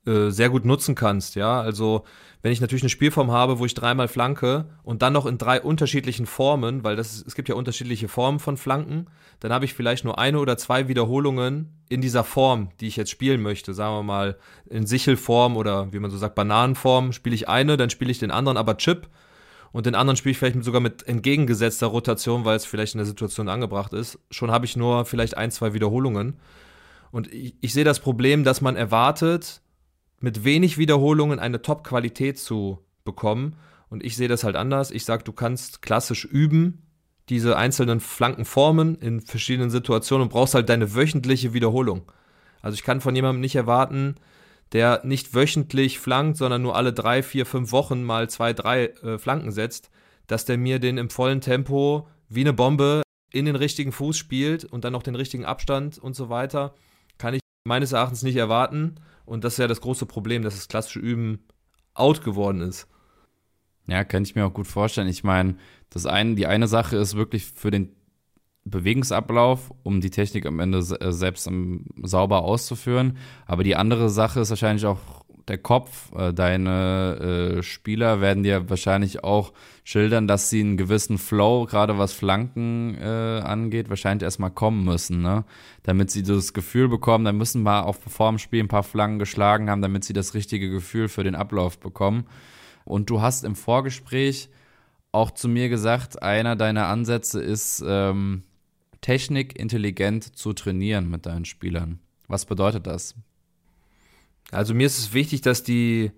äh, 0.06 0.30
sehr 0.30 0.50
gut 0.50 0.66
nutzen 0.66 0.96
kannst. 0.96 1.36
Ja, 1.36 1.62
also 1.62 2.04
wenn 2.42 2.52
ich 2.52 2.60
natürlich 2.60 2.84
eine 2.84 2.90
Spielform 2.90 3.32
habe, 3.32 3.60
wo 3.60 3.66
ich 3.66 3.74
dreimal 3.74 4.10
flanke 4.10 4.66
und 4.84 5.02
dann 5.02 5.14
noch 5.14 5.26
in 5.26 5.38
drei 5.38 5.62
unterschiedlichen 5.62 6.26
Formen, 6.26 6.84
weil 6.84 6.98
das, 6.98 7.24
es 7.26 7.36
gibt 7.36 7.48
ja 7.48 7.56
unterschiedliche 7.56 8.10
Formen 8.10 8.40
von 8.40 8.58
Flanken, 8.58 9.08
dann 9.40 9.54
habe 9.54 9.64
ich 9.64 9.74
vielleicht 9.74 10.04
nur 10.04 10.20
eine 10.20 10.40
oder 10.40 10.58
zwei 10.58 10.90
Wiederholungen 10.90 11.70
in 11.88 12.02
dieser 12.02 12.24
Form, 12.24 12.70
die 12.82 12.88
ich 12.88 12.98
jetzt 12.98 13.12
spielen 13.12 13.42
möchte. 13.42 13.74
Sagen 13.74 13.96
wir 13.96 14.04
mal 14.04 14.38
in 14.70 14.86
Sichelform 14.86 15.56
oder 15.56 15.94
wie 15.94 16.00
man 16.00 16.12
so 16.12 16.18
sagt, 16.18 16.36
Bananenform, 16.36 17.14
spiele 17.14 17.36
ich 17.36 17.48
eine, 17.48 17.78
dann 17.78 17.90
spiele 17.90 18.12
ich 18.12 18.20
den 18.20 18.32
anderen 18.32 18.58
aber 18.58 18.78
Chip 18.78 19.08
und 19.74 19.88
den 19.88 19.96
anderen 19.96 20.16
spiele 20.16 20.32
ich 20.32 20.38
vielleicht 20.38 20.64
sogar 20.64 20.82
mit 20.82 21.08
entgegengesetzter 21.08 21.88
Rotation, 21.88 22.46
weil 22.46 22.56
es 22.56 22.66
vielleicht 22.66 22.94
in 22.94 23.00
der 23.00 23.08
Situation 23.08 23.50
angebracht 23.50 23.92
ist. 23.92 24.20
Schon 24.30 24.52
habe 24.52 24.66
ich 24.66 24.78
nur 24.78 25.06
vielleicht 25.06 25.36
ein, 25.36 25.50
zwei 25.50 25.74
Wiederholungen. 25.74 26.38
Und 27.12 27.34
ich, 27.34 27.56
ich 27.60 27.74
sehe 27.74 27.84
das 27.84 28.00
Problem, 28.00 28.44
dass 28.44 28.62
man 28.62 28.76
erwartet, 28.76 29.63
mit 30.24 30.46
wenig 30.46 30.78
Wiederholungen 30.78 31.38
eine 31.38 31.62
Top-Qualität 31.62 32.40
zu 32.40 32.80
bekommen. 33.04 33.58
Und 33.90 34.06
ich 34.06 34.16
sehe 34.16 34.30
das 34.30 34.46
halt 34.46 34.56
anders. 34.56 34.90
Ich 34.90 35.04
sage, 35.04 35.26
du 35.26 35.34
kannst 35.34 35.82
klassisch 35.82 36.24
üben, 36.24 36.88
diese 37.28 37.58
einzelnen 37.58 38.00
Flanken 38.00 38.46
formen 38.46 38.96
in 38.96 39.20
verschiedenen 39.20 39.70
Situationen 39.70 40.24
und 40.24 40.32
brauchst 40.32 40.56
halt 40.56 40.70
deine 40.70 40.96
wöchentliche 40.96 41.54
Wiederholung. 41.54 42.10
Also 42.62 42.76
ich 42.76 42.84
kann 42.84 43.02
von 43.02 43.14
jemandem 43.18 43.42
nicht 43.42 43.58
erwarten, 43.58 44.16
der 44.72 45.02
nicht 45.04 45.36
wöchentlich 45.36 46.00
flankt, 46.00 46.38
sondern 46.38 46.62
nur 46.62 46.78
alle 46.78 46.94
drei, 46.94 47.22
vier, 47.22 47.46
fünf 47.46 47.74
Wochen 47.74 48.02
mal 48.02 48.30
zwei, 48.30 48.54
drei 48.54 48.86
äh, 49.04 49.18
Flanken 49.18 49.52
setzt, 49.52 49.90
dass 50.28 50.46
der 50.46 50.58
mir 50.58 50.80
den 50.80 50.98
im 50.98 51.10
vollen 51.10 51.42
Tempo 51.42 52.08
wie 52.30 52.42
eine 52.42 52.54
Bombe 52.54 53.02
in 53.30 53.44
den 53.44 53.58
richtigen 53.58 53.92
Fuß 53.92 54.16
spielt 54.16 54.64
und 54.64 54.86
dann 54.86 54.94
noch 54.94 55.04
den 55.04 55.16
richtigen 55.16 55.44
Abstand 55.44 55.98
und 55.98 56.16
so 56.16 56.30
weiter, 56.30 56.76
kann 57.18 57.34
ich 57.34 57.42
meines 57.68 57.92
Erachtens 57.92 58.24
nicht 58.24 58.38
erwarten. 58.38 58.96
Und 59.26 59.44
das 59.44 59.54
ist 59.54 59.60
ja 59.60 59.68
das 59.68 59.82
große 59.82 60.06
Problem, 60.06 60.44
dass 60.44 60.56
das 60.56 60.68
klassische 60.68 61.00
Üben 61.00 61.40
out 61.94 62.24
geworden 62.24 62.62
ist. 62.62 62.88
Ja, 63.88 64.04
kann 64.04 64.24
ich 64.24 64.36
mir 64.36 64.46
auch 64.46 64.54
gut 64.54 64.68
vorstellen. 64.68 65.08
Ich 65.08 65.24
meine, 65.24 65.56
das 65.90 66.06
eine, 66.06 66.36
die 66.36 66.48
eine 66.48 66.68
Sache 66.68 66.98
ist 66.98 67.16
wirklich 67.16 67.46
für 67.46 67.72
den 67.72 67.96
Bewegungsablauf, 68.66 69.74
um 69.84 70.00
die 70.00 70.10
Technik 70.10 70.46
am 70.46 70.60
Ende 70.60 70.78
äh, 70.78 71.12
selbst 71.12 71.50
sauber 72.02 72.44
auszuführen. 72.44 73.18
Aber 73.46 73.64
die 73.64 73.76
andere 73.76 74.10
Sache 74.10 74.40
ist 74.40 74.50
wahrscheinlich 74.50 74.86
auch 74.86 75.23
der 75.48 75.58
Kopf. 75.58 76.12
Äh, 76.16 76.34
deine 76.34 77.58
äh, 77.60 77.64
Spieler 77.64 78.22
werden 78.22 78.44
dir 78.44 78.70
wahrscheinlich 78.70 79.24
auch 79.24 79.54
schildern, 79.84 80.28
dass 80.28 80.50
sie 80.50 80.62
einen 80.62 80.78
gewissen 80.78 81.18
Flow, 81.18 81.66
gerade 81.66 81.98
was 81.98 82.14
Flanken 82.14 82.96
äh, 83.00 83.42
angeht, 83.44 83.90
wahrscheinlich 83.90 84.24
erstmal 84.24 84.52
kommen 84.52 84.84
müssen, 84.86 85.22
ne? 85.22 85.46
Damit 85.84 86.12
sie 86.12 86.24
das 86.24 86.54
Gefühl 86.54 86.88
bekommen, 86.88 87.26
dann 87.26 87.38
müssen 87.38 87.64
wir 87.64 87.86
auch 87.86 87.96
vor 87.96 88.30
dem 88.30 88.40
Spiel 88.40 88.64
ein 88.64 88.68
paar 88.70 88.84
Flanken 88.84 89.20
geschlagen 89.20 89.70
haben, 89.70 89.82
damit 89.82 90.04
sie 90.04 90.14
das 90.14 90.34
richtige 90.34 90.70
Gefühl 90.70 91.10
für 91.10 91.24
den 91.24 91.36
Ablauf 91.36 91.80
bekommen. 91.80 92.26
Und 92.86 93.10
du 93.10 93.22
hast 93.22 93.44
im 93.44 93.56
Vorgespräch 93.56 94.50
auch 95.12 95.32
zu 95.32 95.48
mir 95.48 95.70
gesagt, 95.70 96.22
einer 96.24 96.56
deiner 96.56 96.88
Ansätze 96.88 97.42
ist, 97.42 97.84
ähm, 97.86 98.44
Technik 99.02 99.60
intelligent 99.60 100.36
zu 100.36 100.54
trainieren 100.54 101.10
mit 101.10 101.26
deinen 101.26 101.46
Spielern. 101.46 102.00
Was 102.28 102.46
bedeutet 102.46 102.88
das? 102.88 103.16
Also 104.52 104.74
mir 104.74 104.88
ist 104.88 105.00
es 105.00 105.14
wichtig, 105.14 105.42
dass 105.42 105.64
die 105.64 106.12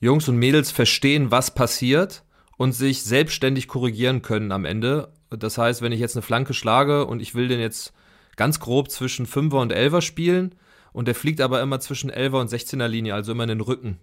Jungs 0.00 0.28
und 0.28 0.36
Mädels 0.36 0.70
verstehen, 0.70 1.30
was 1.30 1.54
passiert 1.54 2.24
und 2.56 2.72
sich 2.72 3.02
selbstständig 3.02 3.68
korrigieren 3.68 4.22
können 4.22 4.52
am 4.52 4.64
Ende. 4.64 5.12
Das 5.30 5.58
heißt, 5.58 5.82
wenn 5.82 5.92
ich 5.92 6.00
jetzt 6.00 6.16
eine 6.16 6.22
Flanke 6.22 6.54
schlage 6.54 7.06
und 7.06 7.20
ich 7.20 7.34
will 7.34 7.48
den 7.48 7.60
jetzt 7.60 7.92
ganz 8.36 8.60
grob 8.60 8.90
zwischen 8.90 9.26
5er 9.26 9.60
und 9.60 9.72
11er 9.72 10.00
spielen 10.00 10.54
und 10.92 11.08
der 11.08 11.14
fliegt 11.14 11.40
aber 11.40 11.60
immer 11.62 11.80
zwischen 11.80 12.10
11er 12.10 12.40
und 12.40 12.50
16er 12.50 12.88
Linie, 12.88 13.14
also 13.14 13.32
immer 13.32 13.44
in 13.44 13.50
den 13.50 13.60
Rücken, 13.60 13.98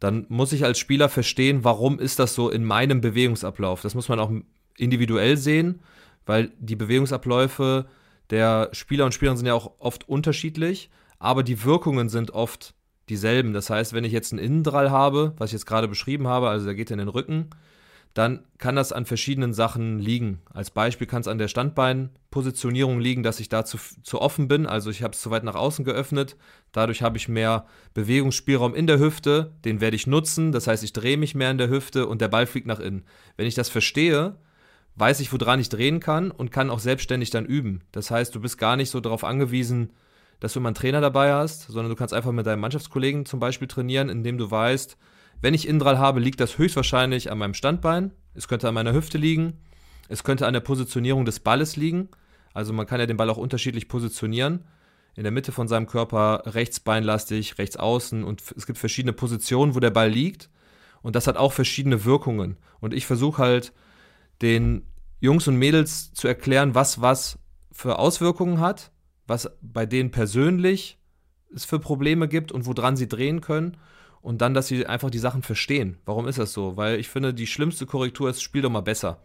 dann 0.00 0.26
muss 0.28 0.52
ich 0.52 0.64
als 0.64 0.78
Spieler 0.78 1.08
verstehen, 1.08 1.64
warum 1.64 1.98
ist 1.98 2.18
das 2.18 2.34
so 2.34 2.50
in 2.50 2.64
meinem 2.64 3.00
Bewegungsablauf. 3.00 3.82
Das 3.82 3.94
muss 3.94 4.08
man 4.08 4.18
auch 4.18 4.32
individuell 4.76 5.36
sehen, 5.36 5.80
weil 6.26 6.52
die 6.58 6.76
Bewegungsabläufe 6.76 7.86
der 8.30 8.70
Spieler 8.72 9.04
und 9.04 9.12
Spielerinnen 9.14 9.38
sind 9.38 9.46
ja 9.46 9.54
auch 9.54 9.72
oft 9.78 10.08
unterschiedlich, 10.08 10.90
aber 11.18 11.42
die 11.42 11.64
Wirkungen 11.64 12.08
sind 12.08 12.32
oft 12.32 12.74
dieselben. 13.12 13.52
Das 13.52 13.70
heißt, 13.70 13.92
wenn 13.92 14.04
ich 14.04 14.12
jetzt 14.12 14.32
einen 14.32 14.42
Innendrall 14.42 14.90
habe, 14.90 15.34
was 15.36 15.50
ich 15.50 15.54
jetzt 15.54 15.66
gerade 15.66 15.86
beschrieben 15.86 16.26
habe, 16.26 16.48
also 16.48 16.64
der 16.64 16.74
geht 16.74 16.90
in 16.90 16.98
den 16.98 17.08
Rücken, 17.08 17.50
dann 18.14 18.40
kann 18.58 18.76
das 18.76 18.92
an 18.92 19.06
verschiedenen 19.06 19.54
Sachen 19.54 19.98
liegen. 19.98 20.40
Als 20.52 20.70
Beispiel 20.70 21.06
kann 21.06 21.22
es 21.22 21.28
an 21.28 21.38
der 21.38 21.48
Standbeinpositionierung 21.48 23.00
liegen, 23.00 23.22
dass 23.22 23.40
ich 23.40 23.48
da 23.48 23.64
zu, 23.64 23.78
zu 24.02 24.20
offen 24.20 24.48
bin, 24.48 24.66
also 24.66 24.90
ich 24.90 25.02
habe 25.02 25.14
es 25.14 25.20
zu 25.20 25.30
weit 25.30 25.44
nach 25.44 25.54
außen 25.54 25.84
geöffnet. 25.84 26.36
Dadurch 26.72 27.02
habe 27.02 27.16
ich 27.16 27.28
mehr 27.28 27.66
Bewegungsspielraum 27.94 28.74
in 28.74 28.86
der 28.86 28.98
Hüfte, 28.98 29.52
den 29.64 29.80
werde 29.80 29.96
ich 29.96 30.06
nutzen. 30.06 30.52
Das 30.52 30.66
heißt, 30.66 30.84
ich 30.84 30.92
drehe 30.92 31.16
mich 31.16 31.34
mehr 31.34 31.50
in 31.50 31.58
der 31.58 31.70
Hüfte 31.70 32.06
und 32.06 32.20
der 32.20 32.28
Ball 32.28 32.46
fliegt 32.46 32.66
nach 32.66 32.80
innen. 32.80 33.04
Wenn 33.36 33.46
ich 33.46 33.54
das 33.54 33.70
verstehe, 33.70 34.36
weiß 34.96 35.20
ich, 35.20 35.32
woran 35.32 35.60
ich 35.60 35.70
drehen 35.70 36.00
kann 36.00 36.30
und 36.30 36.52
kann 36.52 36.70
auch 36.70 36.80
selbstständig 36.80 37.30
dann 37.30 37.46
üben. 37.46 37.80
Das 37.92 38.10
heißt, 38.10 38.34
du 38.34 38.40
bist 38.40 38.58
gar 38.58 38.76
nicht 38.76 38.90
so 38.90 39.00
darauf 39.00 39.24
angewiesen, 39.24 39.90
dass 40.42 40.54
du 40.54 40.58
immer 40.58 40.70
einen 40.70 40.74
Trainer 40.74 41.00
dabei 41.00 41.32
hast, 41.32 41.68
sondern 41.68 41.88
du 41.88 41.94
kannst 41.94 42.12
einfach 42.12 42.32
mit 42.32 42.46
deinem 42.46 42.58
Mannschaftskollegen 42.58 43.26
zum 43.26 43.38
Beispiel 43.38 43.68
trainieren, 43.68 44.08
indem 44.08 44.38
du 44.38 44.50
weißt, 44.50 44.98
wenn 45.40 45.54
ich 45.54 45.68
Indrall 45.68 45.98
habe, 45.98 46.18
liegt 46.18 46.40
das 46.40 46.58
höchstwahrscheinlich 46.58 47.30
an 47.30 47.38
meinem 47.38 47.54
Standbein, 47.54 48.10
es 48.34 48.48
könnte 48.48 48.66
an 48.66 48.74
meiner 48.74 48.92
Hüfte 48.92 49.18
liegen, 49.18 49.60
es 50.08 50.24
könnte 50.24 50.48
an 50.48 50.52
der 50.52 50.60
Positionierung 50.60 51.24
des 51.24 51.38
Balles 51.38 51.76
liegen. 51.76 52.08
Also 52.54 52.72
man 52.72 52.86
kann 52.86 52.98
ja 52.98 53.06
den 53.06 53.16
Ball 53.16 53.30
auch 53.30 53.36
unterschiedlich 53.36 53.86
positionieren. 53.86 54.64
In 55.14 55.22
der 55.22 55.30
Mitte 55.30 55.52
von 55.52 55.68
seinem 55.68 55.86
Körper 55.86 56.42
rechtsbeinlastig, 56.46 57.58
rechts 57.58 57.76
außen 57.76 58.24
und 58.24 58.42
es 58.56 58.66
gibt 58.66 58.80
verschiedene 58.80 59.12
Positionen, 59.12 59.76
wo 59.76 59.80
der 59.80 59.90
Ball 59.90 60.10
liegt. 60.10 60.50
Und 61.02 61.14
das 61.14 61.28
hat 61.28 61.36
auch 61.36 61.52
verschiedene 61.52 62.04
Wirkungen. 62.04 62.56
Und 62.80 62.94
ich 62.94 63.06
versuche 63.06 63.40
halt 63.40 63.72
den 64.40 64.88
Jungs 65.20 65.46
und 65.46 65.54
Mädels 65.54 66.12
zu 66.14 66.26
erklären, 66.26 66.74
was 66.74 67.00
was 67.00 67.38
für 67.70 68.00
Auswirkungen 68.00 68.58
hat 68.58 68.90
was 69.32 69.50
bei 69.62 69.86
denen 69.86 70.10
persönlich 70.10 70.98
es 71.54 71.64
für 71.64 71.78
Probleme 71.78 72.28
gibt 72.28 72.52
und 72.52 72.66
woran 72.66 72.96
sie 72.96 73.08
drehen 73.08 73.40
können. 73.40 73.78
Und 74.20 74.42
dann, 74.42 74.52
dass 74.52 74.68
sie 74.68 74.86
einfach 74.86 75.08
die 75.08 75.18
Sachen 75.18 75.42
verstehen. 75.42 75.96
Warum 76.04 76.28
ist 76.28 76.38
das 76.38 76.52
so? 76.52 76.76
Weil 76.76 77.00
ich 77.00 77.08
finde, 77.08 77.32
die 77.32 77.46
schlimmste 77.46 77.86
Korrektur 77.86 78.28
ist, 78.28 78.42
spiel 78.42 78.60
doch 78.60 78.70
mal 78.70 78.82
besser. 78.82 79.22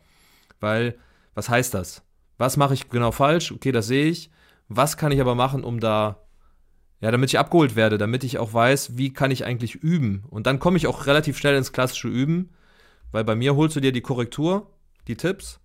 Weil, 0.62 0.98
was 1.36 1.50
heißt 1.50 1.74
das? 1.74 2.04
Was 2.38 2.56
mache 2.56 2.74
ich 2.74 2.90
genau 2.90 3.12
falsch? 3.12 3.52
Okay, 3.52 3.74
das 3.74 3.88
sehe 3.88 4.06
ich. 4.06 4.32
Was 4.70 4.96
kann 4.96 5.12
ich 5.12 5.20
aber 5.20 5.36
machen, 5.36 5.64
um 5.66 5.82
da, 5.82 6.24
ja, 7.02 7.12
damit 7.12 7.30
ich 7.30 7.38
abgeholt 7.38 7.76
werde, 7.76 7.98
damit 7.98 8.24
ich 8.24 8.40
auch 8.40 8.54
weiß, 8.54 8.98
wie 8.98 9.14
kann 9.14 9.30
ich 9.30 9.46
eigentlich 9.46 9.76
üben? 9.76 10.24
Und 10.30 10.48
dann 10.48 10.60
komme 10.60 10.78
ich 10.78 10.88
auch 10.88 11.06
relativ 11.06 11.38
schnell 11.38 11.58
ins 11.58 11.74
klassische 11.74 12.08
Üben, 12.08 12.50
weil 13.12 13.26
bei 13.26 13.36
mir 13.36 13.56
holst 13.56 13.76
du 13.76 13.82
dir 13.82 13.92
die 13.92 14.02
Korrektur, 14.02 14.72
die 15.08 15.18
Tipps 15.18 15.60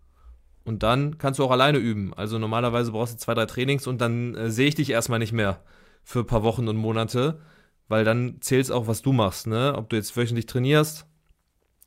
Und 0.65 0.83
dann 0.83 1.19
kannst 1.19 1.39
du 1.39 1.45
auch 1.45 1.51
alleine 1.51 1.79
üben. 1.79 2.15
Also 2.15 2.39
normalerweise 2.39 2.93
brauchst 2.93 3.15
du 3.15 3.19
zwei, 3.19 3.35
drei 3.35 3.47
Trainings 3.47 3.87
und 3.87 4.01
dann 4.01 4.35
äh, 4.35 4.51
sehe 4.51 4.69
ich 4.69 4.75
dich 4.75 4.91
erstmal 4.91 5.19
nicht 5.19 5.33
mehr 5.33 5.61
für 6.05 6.21
ein 6.21 6.27
paar 6.27 6.43
Wochen 6.43 6.69
und 6.69 6.77
Monate, 6.77 7.41
weil 7.89 8.05
dann 8.05 8.37
zählt 8.41 8.65
es 8.65 8.71
auch, 8.71 8.87
was 8.87 9.03
du 9.03 9.13
machst, 9.13 9.47
ne? 9.47 9.75
Ob 9.77 9.91
du 9.91 9.97
jetzt 9.97 10.17
wöchentlich 10.17 10.47
trainierst, 10.47 11.07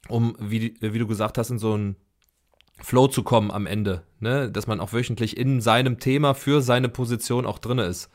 um, 0.09 0.35
wie, 0.39 0.75
wie 0.79 0.99
du 0.99 1.07
gesagt 1.07 1.37
hast, 1.37 1.49
in 1.49 1.59
so 1.59 1.73
einen 1.73 1.95
Flow 2.81 3.07
zu 3.07 3.23
kommen 3.23 3.51
am 3.51 3.65
Ende, 3.65 4.03
ne? 4.19 4.51
Dass 4.51 4.67
man 4.67 4.79
auch 4.79 4.93
wöchentlich 4.93 5.37
in 5.37 5.61
seinem 5.61 5.99
Thema 5.99 6.33
für 6.33 6.61
seine 6.61 6.89
Position 6.89 7.45
auch 7.45 7.59
drin 7.59 7.79
ist. 7.79 8.09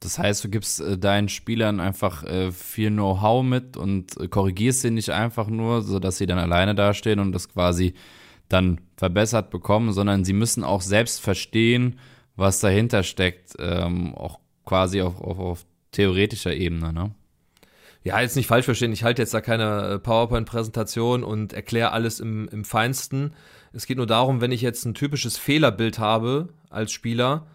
Das 0.00 0.18
heißt, 0.18 0.44
du 0.44 0.50
gibst 0.50 0.80
äh, 0.80 0.98
deinen 0.98 1.30
Spielern 1.30 1.80
einfach 1.80 2.24
äh, 2.24 2.52
viel 2.52 2.90
Know-how 2.90 3.42
mit 3.42 3.78
und 3.78 4.20
äh, 4.20 4.28
korrigierst 4.28 4.82
sie 4.82 4.90
nicht 4.90 5.10
einfach 5.10 5.48
nur, 5.48 5.80
sodass 5.80 6.18
sie 6.18 6.26
dann 6.26 6.38
alleine 6.38 6.74
dastehen 6.74 7.20
und 7.20 7.32
das 7.32 7.48
quasi 7.48 7.94
dann 8.48 8.80
verbessert 8.96 9.50
bekommen, 9.50 9.92
sondern 9.92 10.24
sie 10.24 10.32
müssen 10.32 10.64
auch 10.64 10.80
selbst 10.80 11.20
verstehen, 11.20 11.98
was 12.36 12.60
dahinter 12.60 13.02
steckt, 13.02 13.54
ähm, 13.58 14.14
auch 14.14 14.38
quasi 14.64 15.02
auf, 15.02 15.20
auf, 15.20 15.38
auf 15.38 15.66
theoretischer 15.92 16.54
Ebene, 16.54 16.92
ne? 16.92 17.14
Ja, 18.02 18.20
jetzt 18.20 18.36
nicht 18.36 18.48
falsch 18.48 18.66
verstehen, 18.66 18.92
ich 18.92 19.02
halte 19.02 19.22
jetzt 19.22 19.32
da 19.32 19.40
keine 19.40 19.94
äh, 19.94 19.98
PowerPoint-Präsentation 19.98 21.24
und 21.24 21.54
erkläre 21.54 21.92
alles 21.92 22.20
im, 22.20 22.48
im 22.48 22.64
Feinsten. 22.66 23.32
Es 23.72 23.86
geht 23.86 23.96
nur 23.96 24.06
darum, 24.06 24.42
wenn 24.42 24.52
ich 24.52 24.60
jetzt 24.60 24.84
ein 24.84 24.92
typisches 24.92 25.38
Fehlerbild 25.38 25.98
habe 25.98 26.50
als 26.68 26.92
Spieler, 26.92 27.46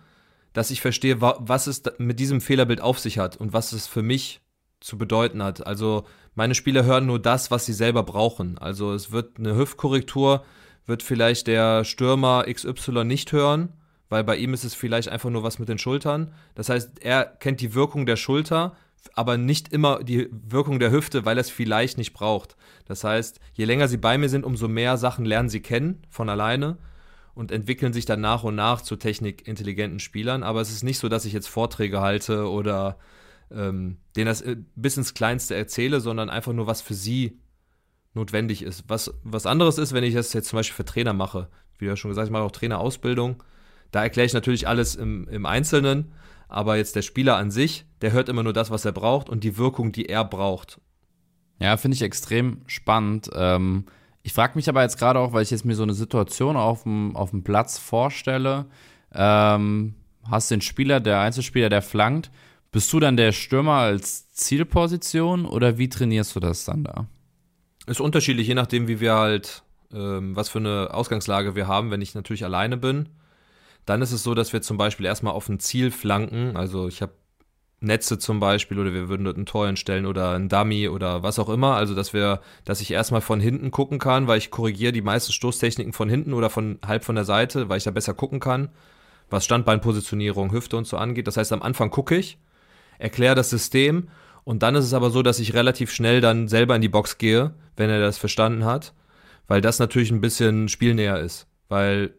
dass 0.53 0.72
ich 0.72 0.81
verstehe, 0.81 1.22
was 1.22 1.67
es 1.67 1.84
mit 2.00 2.19
diesem 2.19 2.41
Fehlerbild 2.41 2.81
auf 2.81 2.98
sich 3.00 3.19
hat 3.19 3.38
und 3.38 3.53
was 3.53 3.74
es 3.74 3.86
für 3.86 4.01
mich 4.01 4.41
zu 4.79 4.98
bedeuten 4.98 5.43
hat. 5.43 5.67
Also 5.67 6.05
meine 6.34 6.55
Spieler 6.55 6.84
hören 6.84 7.05
nur 7.05 7.19
das, 7.19 7.51
was 7.51 7.67
sie 7.67 7.74
selber 7.74 8.01
brauchen. 8.01 8.58
Also 8.58 8.93
es 8.93 9.12
wird 9.12 9.38
eine 9.38 9.55
Hüftkorrektur, 9.55 10.43
wird 10.89 11.03
vielleicht 11.03 11.48
der 11.48 11.86
Stürmer 11.86 12.46
XY 12.51 13.05
nicht 13.05 13.31
hören, 13.31 13.69
weil 14.10 14.24
bei 14.24 14.36
ihm 14.36 14.53
ist 14.53 14.65
es 14.65 14.74
vielleicht 14.74 15.10
einfach 15.10 15.29
nur 15.29 15.43
was 15.43 15.60
mit 15.60 15.69
den 15.69 15.77
Schultern. 15.77 16.34
Das 16.55 16.67
heißt, 16.67 17.03
er 17.03 17.25
kennt 17.25 17.62
die 17.62 17.74
Wirkung 17.74 18.05
der 18.05 18.17
Schulter, 18.17 18.75
aber 19.13 19.38
nicht 19.38 19.72
immer 19.72 20.03
die 20.03 20.29
Wirkung 20.31 20.79
der 20.79 20.91
Hüfte, 20.91 21.25
weil 21.25 21.38
er 21.38 21.41
es 21.41 21.50
vielleicht 21.50 21.98
nicht 21.98 22.13
braucht. 22.13 22.58
Das 22.86 23.03
heißt, 23.03 23.39
je 23.53 23.65
länger 23.65 23.88
sie 23.88 23.98
bei 23.98 24.17
mir 24.17 24.29
sind, 24.29 24.43
umso 24.43 24.67
mehr 24.67 24.98
Sachen 24.98 25.25
lernen 25.25 25.50
sie 25.50 25.62
kennen 25.62 26.01
von 26.10 26.27
alleine 26.27 26.77
und 27.36 27.51
entwickeln 27.51 27.93
sich 27.93 28.05
dann 28.05 28.19
nach 28.19 28.43
und 28.43 28.55
nach 28.55 28.81
zu 28.81 28.96
technikintelligenten 28.96 30.00
Spielern. 30.00 30.43
Aber 30.43 30.60
es 30.60 30.72
ist 30.72 30.84
nicht 30.84 31.00
so, 31.00 31.08
dass 31.08 31.25
ich 31.25 31.34
jetzt 31.34 31.48
Vorträge 31.48 32.01
halte 32.01 32.50
oder 32.50 32.98
ähm, 33.51 33.98
denen 34.15 34.27
das 34.27 34.41
äh, 34.41 34.58
bis 34.75 34.98
ins 34.98 35.13
Kleinste 35.13 35.55
erzähle, 35.55 36.01
sondern 36.01 36.29
einfach 36.29 36.53
nur, 36.53 36.67
was 36.67 36.81
für 36.81 36.96
sie 36.96 37.39
notwendig 38.19 38.61
ist. 38.61 38.83
Was, 38.88 39.13
was 39.23 39.45
anderes 39.45 39.77
ist, 39.77 39.93
wenn 39.93 40.03
ich 40.03 40.13
das 40.13 40.33
jetzt 40.33 40.49
zum 40.49 40.57
Beispiel 40.57 40.75
für 40.75 40.85
Trainer 40.85 41.13
mache. 41.13 41.47
Wie 41.77 41.85
du 41.85 41.91
ja 41.91 41.95
schon 41.95 42.09
gesagt 42.09 42.23
hast, 42.23 42.29
ich 42.29 42.33
mache 42.33 42.43
auch 42.43 42.51
Trainerausbildung. 42.51 43.43
Da 43.91 44.03
erkläre 44.03 44.25
ich 44.25 44.33
natürlich 44.33 44.67
alles 44.67 44.95
im, 44.95 45.27
im 45.29 45.45
Einzelnen, 45.45 46.11
aber 46.47 46.77
jetzt 46.77 46.95
der 46.95 47.01
Spieler 47.01 47.38
an 47.38 47.51
sich, 47.51 47.85
der 48.01 48.11
hört 48.11 48.29
immer 48.29 48.43
nur 48.43 48.53
das, 48.53 48.69
was 48.69 48.85
er 48.85 48.91
braucht 48.91 49.29
und 49.29 49.43
die 49.43 49.57
Wirkung, 49.57 49.91
die 49.91 50.07
er 50.07 50.25
braucht. 50.25 50.79
Ja, 51.59 51.77
finde 51.77 51.95
ich 51.95 52.01
extrem 52.01 52.61
spannend. 52.67 53.29
Ähm, 53.33 53.85
ich 54.21 54.33
frage 54.33 54.53
mich 54.55 54.69
aber 54.69 54.81
jetzt 54.81 54.97
gerade 54.97 55.19
auch, 55.19 55.33
weil 55.33 55.43
ich 55.43 55.51
jetzt 55.51 55.65
mir 55.65 55.75
so 55.75 55.83
eine 55.83 55.93
Situation 55.93 56.55
auf 56.55 56.83
dem, 56.83 57.15
auf 57.15 57.31
dem 57.31 57.43
Platz 57.43 57.77
vorstelle. 57.77 58.65
Ähm, 59.13 59.95
hast 60.29 60.51
den 60.51 60.61
Spieler, 60.61 60.99
der 60.99 61.21
Einzelspieler, 61.21 61.69
der 61.69 61.81
flankt. 61.81 62.29
Bist 62.71 62.93
du 62.93 62.99
dann 62.99 63.17
der 63.17 63.31
Stürmer 63.31 63.77
als 63.77 64.31
Zielposition 64.31 65.45
oder 65.45 65.77
wie 65.77 65.89
trainierst 65.89 66.35
du 66.35 66.39
das 66.39 66.65
dann 66.65 66.83
da? 66.83 67.07
Ist 67.89 68.00
unterschiedlich, 68.00 68.48
je 68.48 68.53
nachdem, 68.53 68.88
wie 68.88 69.00
wir 69.00 69.15
halt, 69.15 69.63
ähm, 69.91 70.36
was 70.36 70.48
für 70.48 70.60
eine 70.60 70.93
Ausgangslage 70.93 71.55
wir 71.55 71.67
haben. 71.67 71.89
Wenn 71.89 72.03
ich 72.03 72.13
natürlich 72.13 72.46
alleine 72.46 72.77
bin, 72.77 73.10
dann 73.88 74.03
ist 74.03 74.12
es 74.12 74.22
so, 74.22 74.36
dass 74.36 74.53
wir 74.53 74.62
zum 74.62 74.77
Beispiel 74.77 75.08
erstmal 75.08 75.34
auf 75.34 75.50
ein 75.50 75.60
Ziel 75.60 75.89
flanken. 75.89 76.55
Also 76.55 76.88
ich 76.88 77.01
habe 77.01 77.13
Netze 77.79 78.19
zum 78.19 78.39
Beispiel 78.39 78.77
oder 78.77 78.93
wir 78.93 79.10
würden 79.10 79.24
dort 79.24 79.38
ein 79.38 79.48
Tor 79.48 79.67
entstellen 79.67 80.05
oder 80.05 80.36
ein 80.36 80.50
Dummy 80.50 80.88
oder 80.88 81.24
was 81.24 81.39
auch 81.39 81.50
immer. 81.50 81.77
Also 81.77 81.96
dass 81.96 82.13
wir, 82.13 82.41
dass 82.63 82.79
ich 82.79 82.91
erstmal 82.91 83.22
von 83.22 83.39
hinten 83.39 83.72
gucken 83.72 83.98
kann, 83.98 84.27
weil 84.27 84.38
ich 84.38 84.51
korrigiere 84.51 84.91
die 84.91 85.01
meisten 85.01 85.34
Stoßtechniken 85.34 85.91
von 85.91 86.10
hinten 86.10 86.34
oder 86.34 86.51
von 86.51 86.77
halb 86.86 87.03
von 87.03 87.15
der 87.15 87.25
Seite, 87.25 87.69
weil 87.69 87.79
ich 87.79 87.86
da 87.86 87.91
besser 87.91 88.13
gucken 88.13 88.39
kann, 88.39 88.69
was 89.31 89.46
Standbeinpositionierung, 89.46 90.51
Hüfte 90.51 90.77
und 90.77 90.86
so 90.86 90.98
angeht. 90.98 91.25
Das 91.25 91.38
heißt, 91.38 91.51
am 91.53 91.63
Anfang 91.63 91.89
gucke 91.89 92.15
ich, 92.15 92.38
erkläre 93.00 93.34
das 93.34 93.50
System 93.50 94.10
und 94.43 94.63
dann 94.63 94.75
ist 94.75 94.86
es 94.86 94.93
aber 94.93 95.10
so, 95.10 95.22
dass 95.22 95.39
ich 95.39 95.53
relativ 95.53 95.91
schnell 95.91 96.22
dann 96.22 96.48
selber 96.48 96.75
in 96.75 96.81
die 96.81 96.89
Box 96.89 97.17
gehe, 97.17 97.53
wenn 97.79 97.89
er 97.89 98.00
das 98.00 98.17
verstanden 98.17 98.65
hat, 98.65 98.93
weil 99.48 99.62
das 99.62 99.79
natürlich 99.79 100.12
ein 100.12 100.21
bisschen 100.21 100.67
spielnäher 100.67 101.19
ist. 101.19 101.48
Weil 101.69 102.13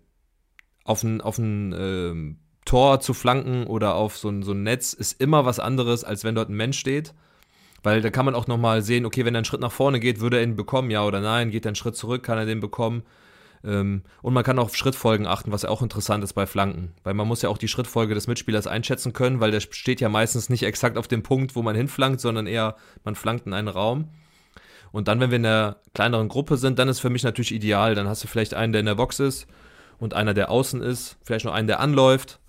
auf 0.84 1.02
ein, 1.02 1.20
auf 1.20 1.38
ein 1.38 1.72
äh, 1.72 2.34
Tor 2.64 3.00
zu 3.00 3.12
flanken 3.12 3.66
oder 3.66 3.94
auf 3.94 4.16
so 4.16 4.30
ein, 4.30 4.42
so 4.42 4.52
ein 4.52 4.62
Netz 4.62 4.94
ist 4.94 5.20
immer 5.20 5.44
was 5.44 5.60
anderes, 5.60 6.02
als 6.02 6.24
wenn 6.24 6.34
dort 6.34 6.48
ein 6.48 6.56
Mensch 6.56 6.78
steht. 6.78 7.14
Weil 7.82 8.00
da 8.00 8.10
kann 8.10 8.24
man 8.24 8.34
auch 8.34 8.46
nochmal 8.46 8.82
sehen, 8.82 9.04
okay, 9.04 9.24
wenn 9.24 9.34
er 9.34 9.38
einen 9.38 9.44
Schritt 9.44 9.60
nach 9.60 9.72
vorne 9.72 10.00
geht, 10.00 10.20
würde 10.20 10.38
er 10.38 10.42
ihn 10.42 10.56
bekommen, 10.56 10.90
ja 10.90 11.04
oder 11.04 11.20
nein, 11.20 11.50
geht 11.50 11.66
er 11.66 11.70
einen 11.70 11.76
Schritt 11.76 11.96
zurück, 11.96 12.22
kann 12.22 12.38
er 12.38 12.46
den 12.46 12.60
bekommen. 12.60 13.02
Ähm, 13.62 14.02
und 14.22 14.32
man 14.32 14.44
kann 14.44 14.58
auch 14.58 14.64
auf 14.64 14.76
Schrittfolgen 14.76 15.26
achten, 15.26 15.52
was 15.52 15.62
ja 15.62 15.68
auch 15.68 15.82
interessant 15.82 16.24
ist 16.24 16.32
bei 16.32 16.46
Flanken. 16.46 16.94
Weil 17.02 17.14
man 17.14 17.28
muss 17.28 17.42
ja 17.42 17.50
auch 17.50 17.58
die 17.58 17.68
Schrittfolge 17.68 18.14
des 18.14 18.26
Mitspielers 18.26 18.66
einschätzen 18.66 19.12
können, 19.12 19.40
weil 19.40 19.50
der 19.50 19.60
steht 19.60 20.00
ja 20.00 20.08
meistens 20.08 20.48
nicht 20.48 20.62
exakt 20.62 20.96
auf 20.96 21.06
dem 21.06 21.22
Punkt, 21.22 21.54
wo 21.54 21.62
man 21.62 21.76
hinflankt, 21.76 22.20
sondern 22.20 22.46
eher, 22.46 22.76
man 23.04 23.14
flankt 23.14 23.46
in 23.46 23.52
einen 23.52 23.68
Raum. 23.68 24.08
Und 24.92 25.08
dann, 25.08 25.20
wenn 25.20 25.30
wir 25.30 25.36
in 25.36 25.46
einer 25.46 25.76
kleineren 25.94 26.28
Gruppe 26.28 26.56
sind, 26.56 26.78
dann 26.78 26.88
ist 26.88 27.00
für 27.00 27.10
mich 27.10 27.22
natürlich 27.22 27.52
ideal. 27.52 27.94
Dann 27.94 28.08
hast 28.08 28.24
du 28.24 28.28
vielleicht 28.28 28.54
einen, 28.54 28.72
der 28.72 28.80
in 28.80 28.86
der 28.86 28.94
Box 28.94 29.20
ist 29.20 29.46
und 29.98 30.14
einer, 30.14 30.34
der 30.34 30.50
außen 30.50 30.82
ist, 30.82 31.16
vielleicht 31.22 31.44
noch 31.44 31.52
einen, 31.52 31.68
der 31.68 31.80
anläuft, 31.80 32.40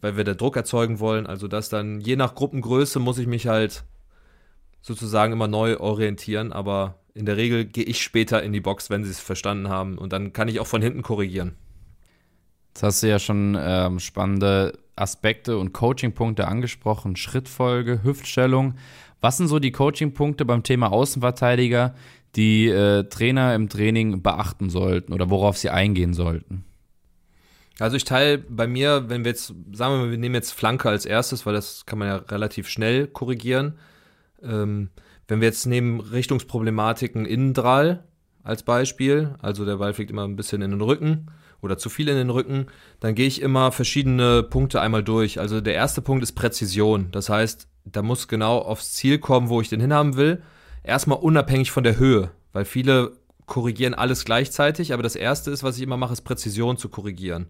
weil 0.00 0.16
wir 0.16 0.24
da 0.24 0.34
Druck 0.34 0.56
erzeugen 0.56 1.00
wollen. 1.00 1.26
Also 1.26 1.48
dass 1.48 1.68
dann 1.68 2.00
je 2.00 2.16
nach 2.16 2.34
Gruppengröße 2.34 3.00
muss 3.00 3.18
ich 3.18 3.26
mich 3.26 3.46
halt 3.46 3.84
sozusagen 4.80 5.32
immer 5.32 5.48
neu 5.48 5.78
orientieren, 5.78 6.52
aber 6.52 6.96
in 7.14 7.26
der 7.26 7.36
Regel 7.36 7.64
gehe 7.64 7.84
ich 7.84 8.02
später 8.02 8.42
in 8.42 8.52
die 8.52 8.60
Box, 8.60 8.90
wenn 8.90 9.04
sie 9.04 9.10
es 9.10 9.20
verstanden 9.20 9.68
haben 9.68 9.98
und 9.98 10.12
dann 10.12 10.32
kann 10.32 10.48
ich 10.48 10.60
auch 10.60 10.66
von 10.66 10.82
hinten 10.82 11.02
korrigieren. 11.02 11.56
Jetzt 12.74 12.82
hast 12.82 13.02
du 13.02 13.08
ja 13.08 13.18
schon 13.18 13.56
ähm, 13.60 14.00
spannende 14.00 14.78
Aspekte 14.96 15.58
und 15.58 15.72
Coachingpunkte 15.72 16.48
angesprochen, 16.48 17.16
Schrittfolge, 17.16 18.02
Hüftstellung. 18.02 18.74
Was 19.22 19.36
sind 19.36 19.46
so 19.46 19.60
die 19.60 19.70
Coachingpunkte 19.72 20.44
beim 20.44 20.64
Thema 20.64 20.92
Außenverteidiger, 20.92 21.94
die 22.34 22.68
äh, 22.68 23.04
Trainer 23.04 23.54
im 23.54 23.68
Training 23.68 24.20
beachten 24.20 24.68
sollten 24.68 25.12
oder 25.12 25.30
worauf 25.30 25.56
sie 25.56 25.70
eingehen 25.70 26.12
sollten? 26.12 26.64
Also 27.78 27.96
ich 27.96 28.04
teile 28.04 28.38
bei 28.38 28.66
mir, 28.66 29.08
wenn 29.08 29.24
wir 29.24 29.30
jetzt, 29.30 29.54
sagen 29.72 29.94
wir 29.94 29.98
mal, 29.98 30.10
wir 30.10 30.18
nehmen 30.18 30.34
jetzt 30.34 30.52
Flanke 30.52 30.88
als 30.88 31.06
erstes, 31.06 31.46
weil 31.46 31.54
das 31.54 31.86
kann 31.86 32.00
man 32.00 32.08
ja 32.08 32.16
relativ 32.16 32.68
schnell 32.68 33.06
korrigieren. 33.06 33.78
Ähm, 34.42 34.90
wenn 35.28 35.40
wir 35.40 35.46
jetzt 35.46 35.66
nehmen 35.66 36.00
Richtungsproblematiken 36.00 37.24
Innendrall 37.24 38.04
als 38.42 38.64
Beispiel, 38.64 39.36
also 39.40 39.64
der 39.64 39.76
Ball 39.76 39.94
fliegt 39.94 40.10
immer 40.10 40.24
ein 40.24 40.36
bisschen 40.36 40.62
in 40.62 40.72
den 40.72 40.80
Rücken 40.80 41.26
oder 41.60 41.78
zu 41.78 41.90
viel 41.90 42.08
in 42.08 42.16
den 42.16 42.30
Rücken, 42.30 42.66
dann 42.98 43.14
gehe 43.14 43.28
ich 43.28 43.40
immer 43.40 43.70
verschiedene 43.70 44.42
Punkte 44.42 44.80
einmal 44.80 45.04
durch. 45.04 45.38
Also 45.38 45.60
der 45.60 45.74
erste 45.74 46.02
Punkt 46.02 46.24
ist 46.24 46.32
Präzision. 46.32 47.08
Das 47.12 47.28
heißt, 47.28 47.68
da 47.84 48.02
muss 48.02 48.28
genau 48.28 48.58
aufs 48.58 48.92
Ziel 48.92 49.18
kommen, 49.18 49.48
wo 49.48 49.60
ich 49.60 49.68
den 49.68 49.80
hinhaben 49.80 50.16
will. 50.16 50.42
Erstmal 50.82 51.18
unabhängig 51.18 51.70
von 51.70 51.84
der 51.84 51.98
Höhe, 51.98 52.30
weil 52.52 52.64
viele 52.64 53.12
korrigieren 53.46 53.94
alles 53.94 54.24
gleichzeitig, 54.24 54.92
aber 54.92 55.02
das 55.02 55.16
erste 55.16 55.50
ist, 55.50 55.62
was 55.62 55.76
ich 55.76 55.82
immer 55.82 55.96
mache, 55.96 56.12
ist 56.12 56.22
Präzision 56.22 56.76
zu 56.76 56.88
korrigieren. 56.88 57.48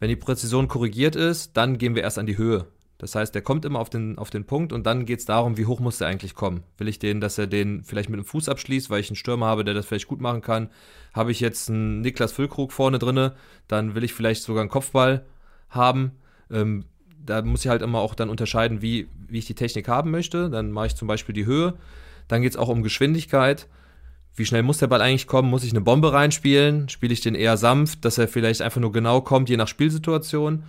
Wenn 0.00 0.08
die 0.08 0.16
Präzision 0.16 0.68
korrigiert 0.68 1.16
ist, 1.16 1.56
dann 1.56 1.78
gehen 1.78 1.94
wir 1.94 2.02
erst 2.02 2.18
an 2.18 2.26
die 2.26 2.38
Höhe. 2.38 2.66
Das 3.02 3.16
heißt, 3.16 3.34
der 3.34 3.42
kommt 3.42 3.64
immer 3.64 3.80
auf 3.80 3.90
den, 3.90 4.16
auf 4.16 4.30
den 4.30 4.44
Punkt 4.44 4.72
und 4.72 4.86
dann 4.86 5.06
geht 5.06 5.18
es 5.18 5.24
darum, 5.24 5.56
wie 5.56 5.66
hoch 5.66 5.80
muss 5.80 5.98
der 5.98 6.06
eigentlich 6.06 6.36
kommen. 6.36 6.62
Will 6.78 6.86
ich 6.86 7.00
den, 7.00 7.20
dass 7.20 7.36
er 7.36 7.48
den 7.48 7.82
vielleicht 7.82 8.08
mit 8.08 8.18
dem 8.18 8.24
Fuß 8.24 8.48
abschließt, 8.48 8.90
weil 8.90 9.00
ich 9.00 9.10
einen 9.10 9.16
Stürmer 9.16 9.46
habe, 9.46 9.64
der 9.64 9.74
das 9.74 9.86
vielleicht 9.86 10.06
gut 10.06 10.20
machen 10.20 10.40
kann. 10.40 10.70
Habe 11.12 11.32
ich 11.32 11.40
jetzt 11.40 11.68
einen 11.68 12.00
Niklas 12.00 12.30
Füllkrug 12.30 12.72
vorne 12.72 13.00
drinne, 13.00 13.34
dann 13.66 13.96
will 13.96 14.04
ich 14.04 14.14
vielleicht 14.14 14.44
sogar 14.44 14.60
einen 14.60 14.70
Kopfball 14.70 15.26
haben. 15.68 16.12
Ähm, 16.48 16.84
da 17.24 17.42
muss 17.42 17.64
ich 17.64 17.70
halt 17.70 17.82
immer 17.82 18.00
auch 18.00 18.14
dann 18.14 18.30
unterscheiden, 18.30 18.82
wie, 18.82 19.08
wie 19.28 19.38
ich 19.38 19.46
die 19.46 19.54
Technik 19.54 19.88
haben 19.88 20.10
möchte. 20.10 20.50
Dann 20.50 20.70
mache 20.70 20.88
ich 20.88 20.96
zum 20.96 21.08
Beispiel 21.08 21.34
die 21.34 21.46
Höhe. 21.46 21.74
Dann 22.28 22.42
geht 22.42 22.52
es 22.52 22.56
auch 22.56 22.68
um 22.68 22.82
Geschwindigkeit 22.82 23.68
wie 24.34 24.46
schnell 24.46 24.62
muss 24.62 24.78
der 24.78 24.86
Ball 24.86 25.02
eigentlich 25.02 25.26
kommen? 25.26 25.50
Muss 25.50 25.64
ich 25.64 25.72
eine 25.72 25.82
Bombe 25.82 26.12
reinspielen? 26.12 26.88
Spiele 26.88 27.12
ich 27.12 27.20
den 27.20 27.34
eher 27.34 27.56
sanft, 27.56 28.04
dass 28.04 28.18
er 28.18 28.28
vielleicht 28.28 28.62
einfach 28.62 28.80
nur 28.80 28.92
genau 28.92 29.20
kommt, 29.20 29.50
je 29.50 29.56
nach 29.56 29.68
Spielsituation? 29.68 30.64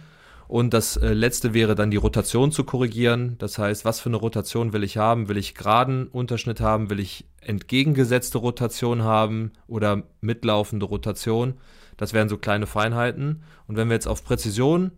Und 0.49 0.73
das 0.73 0.97
äh, 0.97 1.13
letzte 1.13 1.53
wäre 1.53 1.73
dann 1.73 1.89
die 1.89 1.97
Rotation 1.97 2.51
zu 2.51 2.65
korrigieren. 2.65 3.37
Das 3.39 3.57
heißt, 3.57 3.85
was 3.85 4.01
für 4.01 4.09
eine 4.09 4.17
Rotation 4.17 4.73
will 4.73 4.83
ich 4.83 4.97
haben? 4.97 5.29
Will 5.29 5.37
ich 5.37 5.55
geraden 5.55 6.07
Unterschnitt 6.07 6.59
haben? 6.59 6.89
Will 6.89 6.99
ich 6.99 7.25
entgegengesetzte 7.39 8.37
Rotation 8.37 9.03
haben 9.03 9.53
oder 9.67 10.03
mitlaufende 10.19 10.85
Rotation? 10.85 11.53
Das 11.95 12.13
wären 12.13 12.27
so 12.27 12.37
kleine 12.37 12.67
Feinheiten. 12.67 13.43
Und 13.67 13.77
wenn 13.77 13.87
wir 13.87 13.95
jetzt 13.95 14.07
auf 14.07 14.25
Präzision 14.25 14.91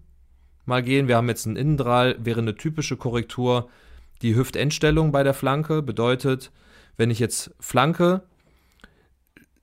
mal 0.67 0.83
gehen, 0.83 1.07
wir 1.07 1.17
haben 1.17 1.29
jetzt 1.29 1.45
einen 1.45 1.55
Innendrall, 1.55 2.15
wäre 2.19 2.39
eine 2.39 2.55
typische 2.55 2.97
Korrektur 2.97 3.69
die 4.21 4.35
Hüftendstellung 4.35 5.11
bei 5.11 5.23
der 5.23 5.33
Flanke. 5.33 5.81
Bedeutet, 5.81 6.51
wenn 6.97 7.11
ich 7.11 7.19
jetzt 7.19 7.51
flanke, 7.59 8.23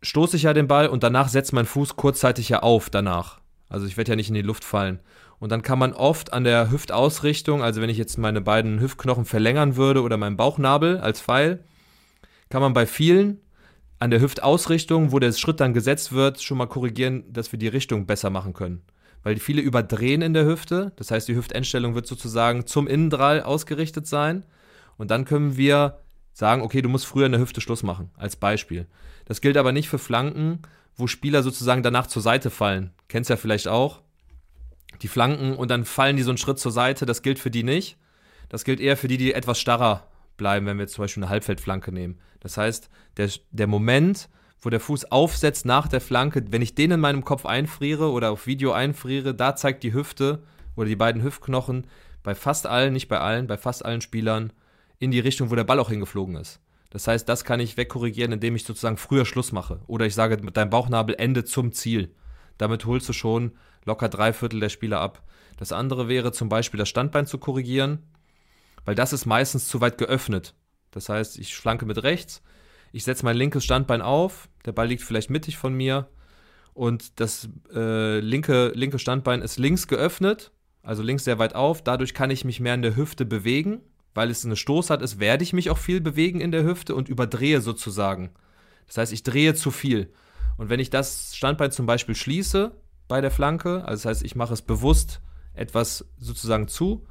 stoße 0.02 0.37
ich 0.37 0.44
ja 0.44 0.52
den 0.52 0.68
Ball 0.68 0.88
und 0.88 1.02
danach 1.02 1.28
setzt 1.28 1.52
mein 1.52 1.66
Fuß 1.66 1.97
kurzzeitig 1.97 2.49
ja 2.49 2.61
auf 2.61 2.90
danach. 2.90 3.40
Also 3.68 3.87
ich 3.87 3.97
werde 3.97 4.12
ja 4.12 4.16
nicht 4.16 4.28
in 4.28 4.35
die 4.35 4.42
Luft 4.42 4.64
fallen. 4.64 5.00
Und 5.38 5.50
dann 5.50 5.62
kann 5.62 5.78
man 5.78 5.92
oft 5.92 6.32
an 6.32 6.44
der 6.44 6.71
Hüftausrichtung, 6.71 7.62
also 7.62 7.80
wenn 7.80 7.90
ich 7.90 7.99
jetzt 7.99 8.16
meine 8.16 8.40
beiden 8.40 8.80
Hüftknochen 8.80 9.25
verlängern 9.25 9.76
würde 9.76 10.02
oder 10.02 10.16
meinen 10.16 10.37
Bauchnabel 10.37 10.99
als 10.99 11.21
Pfeil, 11.21 11.64
kann 12.49 12.62
man 12.62 12.75
bei 12.75 12.87
vielen 12.87 13.40
an 13.99 14.11
der 14.11 14.21
Hüftausrichtung, 14.21 15.11
wo 15.11 15.18
der 15.18 15.32
Schritt 15.32 15.61
dann 15.61 15.75
gesetzt 15.75 16.12
wird, 16.12 16.42
schon 16.42 16.59
mal 16.59 16.66
korrigieren, 16.66 17.25
dass 17.32 17.50
wir 17.50 17.59
die 17.59 17.68
Richtung 17.68 18.06
besser 18.06 18.30
machen 18.30 18.52
können. 18.52 18.82
Weil 19.23 19.38
viele 19.38 19.62
überdrehen 19.62 20.23
in 20.23 20.35
der 20.35 20.47
Hüfte, 20.47 20.93
das 20.97 21.11
heißt, 21.11 21.29
die 21.29 21.37
Hüftendstellung 21.37 21.95
wird 21.95 22.07
sozusagen 22.07 22.67
zum 22.67 22.87
Innendrall 22.87 23.43
ausgerichtet 23.43 24.07
sein. 24.07 24.45
Und 24.97 25.11
dann 25.11 25.25
können 25.25 25.57
wir 25.57 25.99
sagen, 26.33 26.62
okay, 26.62 26.83
du 26.83 26.88
musst 26.88 27.07
früher 27.07 27.26
in 27.26 27.33
der 27.33 27.41
Hüfte 27.41 27.61
Schluss 27.61 27.83
machen, 27.83 28.11
als 28.17 28.37
Beispiel. 28.37 28.87
Das 29.26 29.41
gilt 29.41 29.57
aber 29.57 29.73
nicht 29.73 29.88
für 29.88 29.99
Flanken, 29.99 30.61
wo 30.97 31.07
Spieler 31.07 31.43
sozusagen 31.43 31.83
danach 31.83 32.07
zur 32.07 32.23
Seite 32.23 32.50
fallen. 32.50 32.93
Kennst 33.09 33.31
ja 33.31 33.37
vielleicht 33.37 33.69
auch 33.69 34.02
die 35.00 35.09
Flanken 35.09 35.55
und 35.55 35.71
dann 35.71 35.85
fallen 35.85 36.17
die 36.17 36.23
so 36.23 36.31
einen 36.31 36.38
Schritt 36.38 36.59
zur 36.59 36.73
Seite. 36.73 37.07
Das 37.07 37.23
gilt 37.23 37.38
für 37.38 37.50
die 37.50 37.62
nicht. 37.62 37.97
Das 38.49 38.64
gilt 38.64 38.81
eher 38.81 38.97
für 38.97 39.09
die, 39.09 39.17
die 39.17 39.33
etwas 39.33 39.59
starrer 39.59 40.07
bleiben, 40.37 40.67
wenn 40.67 40.79
wir 40.79 40.87
zum 40.88 41.05
Beispiel 41.05 41.23
eine 41.23 41.31
Halbfeldflanke 41.31 41.93
nehmen. 41.93 42.19
Das 42.41 42.57
heißt, 42.57 42.91
der, 43.17 43.31
der 43.50 43.67
Moment, 43.67 44.29
wo 44.62 44.71
der 44.71 44.81
Fuß 44.81 45.11
aufsetzt 45.11 45.66
nach 45.66 45.88
der 45.88 46.00
Flanke, 46.00 46.45
wenn 46.50 46.62
ich 46.62 46.76
den 46.76 46.92
in 46.92 47.00
meinem 47.00 47.25
Kopf 47.25 47.45
einfriere 47.45 48.11
oder 48.11 48.31
auf 48.31 48.47
Video 48.47 48.73
einfriere, 48.73 49.35
da 49.35 49.57
zeigt 49.57 49.83
die 49.83 49.92
Hüfte 49.92 50.45
oder 50.76 50.88
die 50.88 50.97
beiden 50.97 51.23
Hüftknochen 51.23 51.87
bei 52.23 52.37
fast 52.37 52.66
allen, 52.66 52.92
nicht 52.92 53.09
bei 53.09 53.19
allen, 53.19 53.49
bei 53.49 53.59
fast 53.59 53.85
allen 53.85 54.00
Spielern 54.00 54.52
in 55.00 55.11
die 55.11 55.21
Richtung, 55.21 55.50
wo 55.50 55.57
der 55.57 55.64
Ball 55.64 55.81
auch 55.81 55.90
hingeflogen 55.90 56.37
ist. 56.37 56.61
Das 56.90 57.09
heißt, 57.09 57.28
das 57.28 57.45
kann 57.45 57.59
ich 57.59 57.76
wegkorrigieren, 57.76 58.33
indem 58.33 58.54
ich 58.54 58.64
sozusagen 58.64 58.99
früher 58.99 59.25
Schluss 59.25 59.50
mache. 59.50 59.81
Oder 59.88 60.07
ich 60.07 60.14
sage, 60.14 60.37
dein 60.37 60.71
Bauchnabel 60.71 61.16
endet 61.19 61.49
zum 61.49 61.73
Ziel. 61.73 62.14
Damit 62.59 62.85
holst 62.85 63.09
du 63.09 63.12
schon 63.12 63.52
locker 63.85 64.09
drei 64.09 64.33
Viertel 64.33 64.61
der 64.61 64.69
Spieler 64.69 65.00
ab. 65.00 65.23
Das 65.57 65.73
andere 65.73 66.09
wäre 66.09 66.33
zum 66.33 66.49
Beispiel 66.49 66.78
das 66.78 66.88
Standbein 66.88 67.26
zu 67.26 67.38
korrigieren, 67.38 68.00
weil 68.85 68.95
das 68.95 69.12
ist 69.12 69.26
meistens 69.26 69.66
zu 69.66 69.81
weit 69.81 69.99
geöffnet. 69.99 70.54
Das 70.90 71.09
heißt, 71.09 71.38
ich 71.38 71.57
flanke 71.57 71.87
mit 71.87 72.02
rechts, 72.02 72.42
ich 72.93 73.05
setze 73.05 73.25
mein 73.25 73.37
linkes 73.37 73.65
Standbein 73.65 74.03
auf, 74.03 74.49
der 74.65 74.73
Ball 74.73 74.87
liegt 74.87 75.03
vielleicht 75.03 75.31
mittig 75.31 75.57
von 75.57 75.75
mir 75.75 76.09
und 76.75 77.21
das 77.21 77.49
äh, 77.75 78.21
linke, 78.21 78.73
linke 78.75 78.99
Standbein 78.99 79.43
ist 79.43 79.59
links 79.59 79.89
geöffnet, 79.89 80.53
also 80.83 81.03
links 81.03 81.25
sehr 81.25 81.39
weit 81.39 81.55
auf. 81.55 81.83
Dadurch 81.83 82.15
kann 82.15 82.31
ich 82.31 82.45
mich 82.45 82.61
mehr 82.61 82.75
in 82.75 82.83
der 82.83 82.97
Hüfte 82.97 83.25
bewegen, 83.25 83.81
weil 84.15 84.31
es 84.31 84.45
eine 84.45 84.57
Stoß 84.57 84.91
hat, 84.91 85.03
ist, 85.03 85.21
werde 85.21 85.43
ich 85.43 85.53
mich 85.53 85.71
auch 85.71 85.79
viel 85.79 86.01
bewegen 86.01 86.41
in 86.41 86.53
der 86.53 86.65
Hüfte 86.65 86.95
und 86.95 87.09
überdrehe 87.09 87.61
sozusagen. 87.61 88.31
Das 88.87 88.99
heißt, 88.99 89.13
ich 89.13 89.23
drehe 89.23 89.55
zu 89.55 89.71
viel. 89.71 90.13
Und 90.57 90.69
wenn 90.69 90.81
ich 90.81 90.91
das 90.91 91.35
Standbein 91.35 91.73
zum 91.73 91.87
Beispiel 91.87 92.15
schließe, 92.15 92.73
bei 93.13 93.21
der 93.21 93.31
Flanke. 93.31 93.85
Also 93.85 94.05
das 94.05 94.05
heißt, 94.07 94.25
ich 94.25 94.37
mache 94.37 94.55
es 94.55 94.63
bewusst 94.63 95.21
etwas 95.53 96.07
sozusagen 96.19 96.67
zu, 96.67 97.07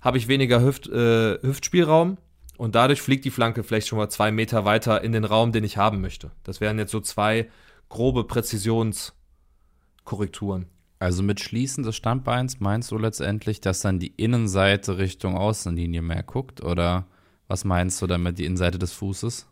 habe 0.00 0.18
ich 0.18 0.26
weniger 0.26 0.60
Hüft, 0.60 0.88
äh, 0.88 1.38
Hüftspielraum 1.40 2.18
und 2.58 2.74
dadurch 2.74 3.00
fliegt 3.00 3.24
die 3.24 3.30
Flanke 3.30 3.62
vielleicht 3.62 3.88
schon 3.88 3.98
mal 3.98 4.10
zwei 4.10 4.30
Meter 4.30 4.66
weiter 4.66 5.02
in 5.02 5.12
den 5.12 5.24
Raum, 5.24 5.52
den 5.52 5.64
ich 5.64 5.78
haben 5.78 6.02
möchte. 6.02 6.32
Das 6.42 6.60
wären 6.60 6.78
jetzt 6.78 6.90
so 6.90 7.00
zwei 7.00 7.48
grobe 7.88 8.24
Präzisionskorrekturen. 8.24 10.66
Also 10.98 11.22
mit 11.22 11.38
Schließen 11.38 11.84
des 11.84 11.94
Standbeins 11.96 12.58
meinst 12.58 12.90
du 12.90 12.98
letztendlich, 12.98 13.60
dass 13.60 13.80
dann 13.80 14.00
die 14.00 14.12
Innenseite 14.16 14.98
Richtung 14.98 15.36
Außenlinie 15.36 16.02
mehr 16.02 16.24
guckt? 16.24 16.60
Oder 16.62 17.06
was 17.46 17.64
meinst 17.64 18.02
du 18.02 18.08
damit, 18.08 18.38
die 18.38 18.44
Innenseite 18.44 18.80
des 18.80 18.90
Fußes? 18.92 19.46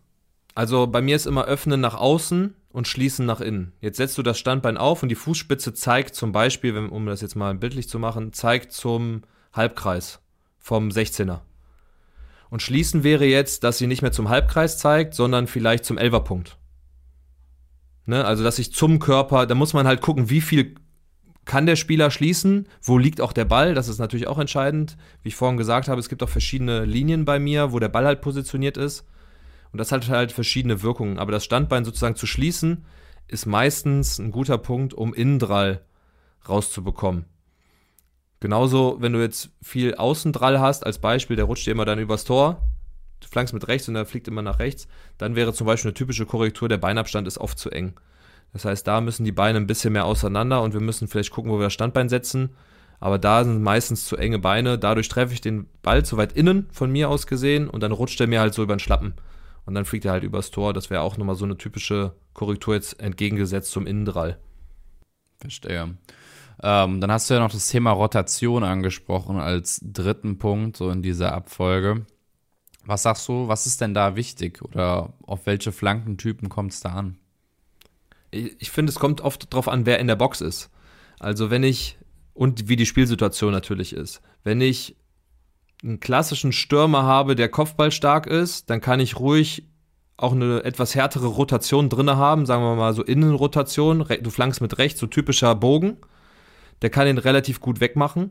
Also 0.57 0.89
bei 0.89 1.01
mir 1.01 1.15
ist 1.15 1.27
immer 1.27 1.45
Öffnen 1.45 1.81
nach 1.81 1.95
außen 1.95 2.57
und 2.71 2.89
schließen 2.89 3.25
nach 3.25 3.41
innen. 3.41 3.73
Jetzt 3.81 3.99
setzt 3.99 4.19
du 4.19 4.25
das 4.25 4.39
Standbein 4.39 4.77
auf 4.77 5.05
und 5.05 5.11
die 5.11 5.15
Fußspitze 5.15 5.75
zeigt 5.75 6.17
zum 6.17 6.33
Beispiel, 6.33 6.77
um 6.77 7.07
das 7.07 7.21
jetzt 7.21 7.37
mal 7.37 7.55
bildlich 7.55 7.89
zu 7.89 8.01
machen, 8.01 8.33
zeigt 8.33 8.73
zum 8.73 9.23
Halbkreis 9.53 10.19
vom 10.59 10.89
16er. 10.89 11.43
Und 12.50 12.62
schließen 12.62 13.03
wäre 13.03 13.26
jetzt, 13.26 13.65
dass 13.65 13.79
sie 13.79 13.87
nicht 13.87 14.03
mehr 14.03 14.12
zum 14.12 14.29
Halbkreis 14.29 14.79
zeigt, 14.79 15.15
sondern 15.15 15.47
vielleicht 15.47 15.85
zum 15.85 15.99
Elverpunkt. 15.99 16.59
Ne? 18.05 18.25
Also, 18.25 18.45
dass 18.45 18.59
ich 18.59 18.73
zum 18.73 18.99
Körper, 18.99 19.47
da 19.47 19.55
muss 19.55 19.73
man 19.73 19.87
halt 19.87 20.00
gucken, 20.00 20.31
wie 20.31 20.41
viel 20.41 20.76
kann 21.45 21.67
der 21.67 21.76
Spieler 21.76 22.11
schließen, 22.11 22.69
wo 22.82 22.99
liegt 22.99 23.21
auch 23.21 23.32
der 23.32 23.45
Ball, 23.45 23.75
das 23.75 23.89
ist 23.89 23.99
natürlich 23.99 24.26
auch 24.26 24.39
entscheidend. 24.39 24.97
Wie 25.23 25.28
ich 25.28 25.37
vorhin 25.37 25.56
gesagt 25.56 25.89
habe, 25.89 26.00
es 26.00 26.09
gibt 26.09 26.23
auch 26.23 26.28
verschiedene 26.28 26.85
Linien 26.85 27.25
bei 27.25 27.39
mir, 27.39 27.73
wo 27.73 27.78
der 27.78 27.89
Ball 27.89 28.04
halt 28.04 28.21
positioniert 28.21 28.76
ist. 28.76 29.06
Und 29.73 29.78
das 29.78 29.93
hat 29.93 30.09
halt 30.09 30.32
verschiedene 30.32 30.82
Wirkungen. 30.82 31.19
Aber 31.19 31.32
das 31.32 31.45
Standbein 31.45 31.85
sozusagen 31.85 32.17
zu 32.17 32.26
schließen, 32.26 32.85
ist 33.28 33.47
meistens 33.47 34.19
ein 34.19 34.30
guter 34.30 34.59
Punkt, 34.59 34.95
um 34.95 35.15
Innendrall 35.15 35.82
rauszubekommen. 36.49 37.26
Genauso, 38.47 38.99
wenn 39.00 39.13
du 39.13 39.21
jetzt 39.21 39.50
viel 39.61 39.97
Außendrall 39.97 40.61
hast, 40.61 40.87
als 40.87 41.00
Beispiel, 41.00 41.35
der 41.35 41.47
rutscht 41.47 41.67
dir 41.67 41.73
immer 41.73 41.85
dann 41.85 41.99
übers 41.99 42.23
Tor, 42.23 42.63
du 43.19 43.26
flankst 43.26 43.52
mit 43.52 43.67
rechts 43.67 43.89
und 43.89 43.95
der 43.95 44.06
fliegt 44.06 44.28
immer 44.28 44.41
nach 44.41 44.61
rechts, 44.61 44.87
dann 45.19 45.35
wäre 45.35 45.52
zum 45.52 45.67
Beispiel 45.67 45.89
eine 45.89 45.95
typische 45.95 46.26
Korrektur, 46.26 46.69
der 46.69 46.76
Beinabstand 46.76 47.26
ist 47.26 47.39
oft 47.39 47.59
zu 47.59 47.71
eng. 47.71 47.95
Das 48.52 48.65
heißt, 48.65 48.87
da 48.87 49.00
müssen 49.00 49.25
die 49.25 49.32
Beine 49.32 49.59
ein 49.59 49.67
bisschen 49.67 49.95
mehr 49.95 50.04
auseinander 50.04 50.63
und 50.63 50.75
wir 50.75 50.80
müssen 50.80 51.09
vielleicht 51.09 51.32
gucken, 51.32 51.50
wo 51.50 51.59
wir 51.59 51.65
das 51.65 51.73
Standbein 51.73 52.09
setzen. 52.09 52.50
Aber 53.00 53.19
da 53.19 53.43
sind 53.43 53.65
meistens 53.65 54.06
zu 54.06 54.17
enge 54.17 54.39
Beine. 54.39 54.78
Dadurch 54.78 55.09
treffe 55.09 55.35
ich 55.35 55.41
den 55.41 55.67
Ball 55.82 56.04
zu 56.04 56.17
weit 56.17 56.32
innen 56.32 56.69
von 56.71 56.93
mir 56.93 57.11
aus 57.11 57.26
gesehen 57.26 57.69
und 57.69 57.80
dann 57.80 57.91
rutscht 57.91 58.21
er 58.21 58.28
mir 58.28 58.39
halt 58.39 58.54
so 58.54 58.63
über 58.63 58.76
den 58.76 58.78
Schlappen 58.78 59.15
und 59.65 59.75
dann 59.75 59.85
fliegt 59.85 60.04
er 60.04 60.13
halt 60.13 60.23
übers 60.23 60.52
Tor. 60.52 60.73
Das 60.73 60.89
wäre 60.89 61.02
auch 61.02 61.17
nochmal 61.17 61.35
so 61.35 61.47
eine 61.47 61.59
typische 61.59 62.15
Korrektur 62.32 62.75
jetzt 62.75 63.00
entgegengesetzt 63.00 63.73
zum 63.73 63.89
Innendrall. 63.89 64.39
Verstehe. 65.41 65.97
Ähm, 66.62 67.00
dann 67.00 67.12
hast 67.12 67.28
du 67.28 67.34
ja 67.34 67.40
noch 67.40 67.50
das 67.50 67.69
Thema 67.69 67.92
Rotation 67.92 68.64
angesprochen 68.64 69.38
als 69.38 69.80
dritten 69.82 70.38
Punkt 70.38 70.76
so 70.76 70.90
in 70.90 71.02
dieser 71.02 71.34
Abfolge. 71.34 72.06
Was 72.84 73.02
sagst 73.02 73.28
du, 73.28 73.49
was 73.49 73.66
ist 73.66 73.80
denn 73.80 73.95
da 73.95 74.16
wichtig 74.16 74.62
oder 74.62 75.12
auf 75.23 75.47
welche 75.47 75.73
Flankentypen 75.73 76.49
kommt 76.49 76.73
es 76.73 76.80
da 76.80 76.90
an? 76.90 77.19
Ich, 78.30 78.71
finde, 78.71 78.90
es 78.90 78.99
kommt 78.99 79.21
oft 79.21 79.52
darauf 79.52 79.69
an, 79.69 79.86
wer 79.86 79.99
in 79.99 80.06
der 80.06 80.16
Box 80.16 80.40
ist. 80.40 80.71
Also 81.19 81.50
wenn 81.50 81.62
ich, 81.62 81.99
und 82.32 82.69
wie 82.69 82.76
die 82.76 82.86
Spielsituation 82.86 83.52
natürlich 83.52 83.92
ist. 83.92 84.21
Wenn 84.45 84.60
ich 84.60 84.97
einen 85.82 86.00
klassischen 86.00 86.52
Stürmer 86.52 87.02
habe, 87.02 87.34
der 87.34 87.49
Kopfball 87.49 87.90
stark 87.90 88.26
ist, 88.26 88.71
dann 88.71 88.80
kann 88.80 89.00
ich 89.00 89.19
ruhig 89.19 89.64
auch 90.16 90.32
eine 90.32 90.64
etwas 90.64 90.95
härtere 90.95 91.26
Rotation 91.26 91.88
drin 91.88 92.10
haben, 92.10 92.47
sagen 92.47 92.62
wir 92.62 92.75
mal 92.75 92.95
so 92.95 93.02
Innenrotation, 93.02 94.06
du 94.23 94.30
flankst 94.30 94.60
mit 94.60 94.78
rechts, 94.78 95.00
so 95.00 95.06
typischer 95.06 95.54
Bogen, 95.54 95.99
der 96.82 96.91
kann 96.91 97.08
ihn 97.08 97.19
relativ 97.19 97.60
gut 97.60 97.80
wegmachen. 97.80 98.30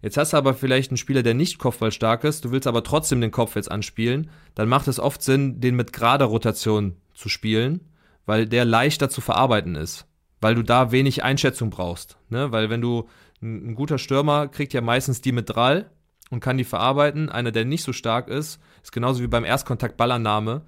Jetzt 0.00 0.16
hast 0.16 0.32
du 0.32 0.36
aber 0.36 0.54
vielleicht 0.54 0.90
einen 0.90 0.96
Spieler, 0.96 1.22
der 1.22 1.34
nicht 1.34 1.58
kopfballstark 1.58 2.24
ist, 2.24 2.44
du 2.44 2.50
willst 2.50 2.66
aber 2.66 2.82
trotzdem 2.82 3.20
den 3.20 3.30
Kopf 3.30 3.54
jetzt 3.54 3.70
anspielen, 3.70 4.30
dann 4.54 4.68
macht 4.68 4.88
es 4.88 4.98
oft 4.98 5.22
Sinn, 5.22 5.60
den 5.60 5.76
mit 5.76 5.92
gerader 5.92 6.24
Rotation 6.24 6.96
zu 7.14 7.28
spielen, 7.28 7.80
weil 8.26 8.46
der 8.46 8.64
leichter 8.64 9.10
zu 9.10 9.20
verarbeiten 9.20 9.76
ist, 9.76 10.06
weil 10.40 10.54
du 10.54 10.62
da 10.62 10.90
wenig 10.90 11.22
Einschätzung 11.22 11.70
brauchst, 11.70 12.18
ne? 12.30 12.50
weil 12.50 12.68
wenn 12.68 12.80
du 12.80 13.08
ein, 13.40 13.70
ein 13.70 13.74
guter 13.76 13.98
Stürmer 13.98 14.48
kriegt 14.48 14.72
ja 14.72 14.80
meistens 14.80 15.20
die 15.20 15.32
mit 15.32 15.48
Drall, 15.48 15.90
und 16.32 16.40
kann 16.40 16.56
die 16.56 16.64
verarbeiten. 16.64 17.28
Einer, 17.28 17.52
der 17.52 17.66
nicht 17.66 17.84
so 17.84 17.92
stark 17.92 18.28
ist, 18.28 18.58
ist 18.82 18.90
genauso 18.90 19.22
wie 19.22 19.28
beim 19.28 19.44
Erstkontakt 19.44 19.98
Ballannahme. 19.98 20.62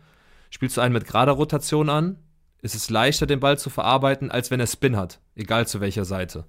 Spielst 0.50 0.76
du 0.76 0.82
einen 0.82 0.92
mit 0.92 1.06
gerader 1.06 1.32
Rotation 1.32 1.88
an, 1.88 2.18
ist 2.60 2.74
es 2.74 2.90
leichter, 2.90 3.26
den 3.26 3.40
Ball 3.40 3.58
zu 3.58 3.70
verarbeiten, 3.70 4.30
als 4.30 4.50
wenn 4.50 4.60
er 4.60 4.66
Spin 4.66 4.96
hat, 4.96 5.20
egal 5.34 5.66
zu 5.66 5.80
welcher 5.80 6.04
Seite. 6.04 6.44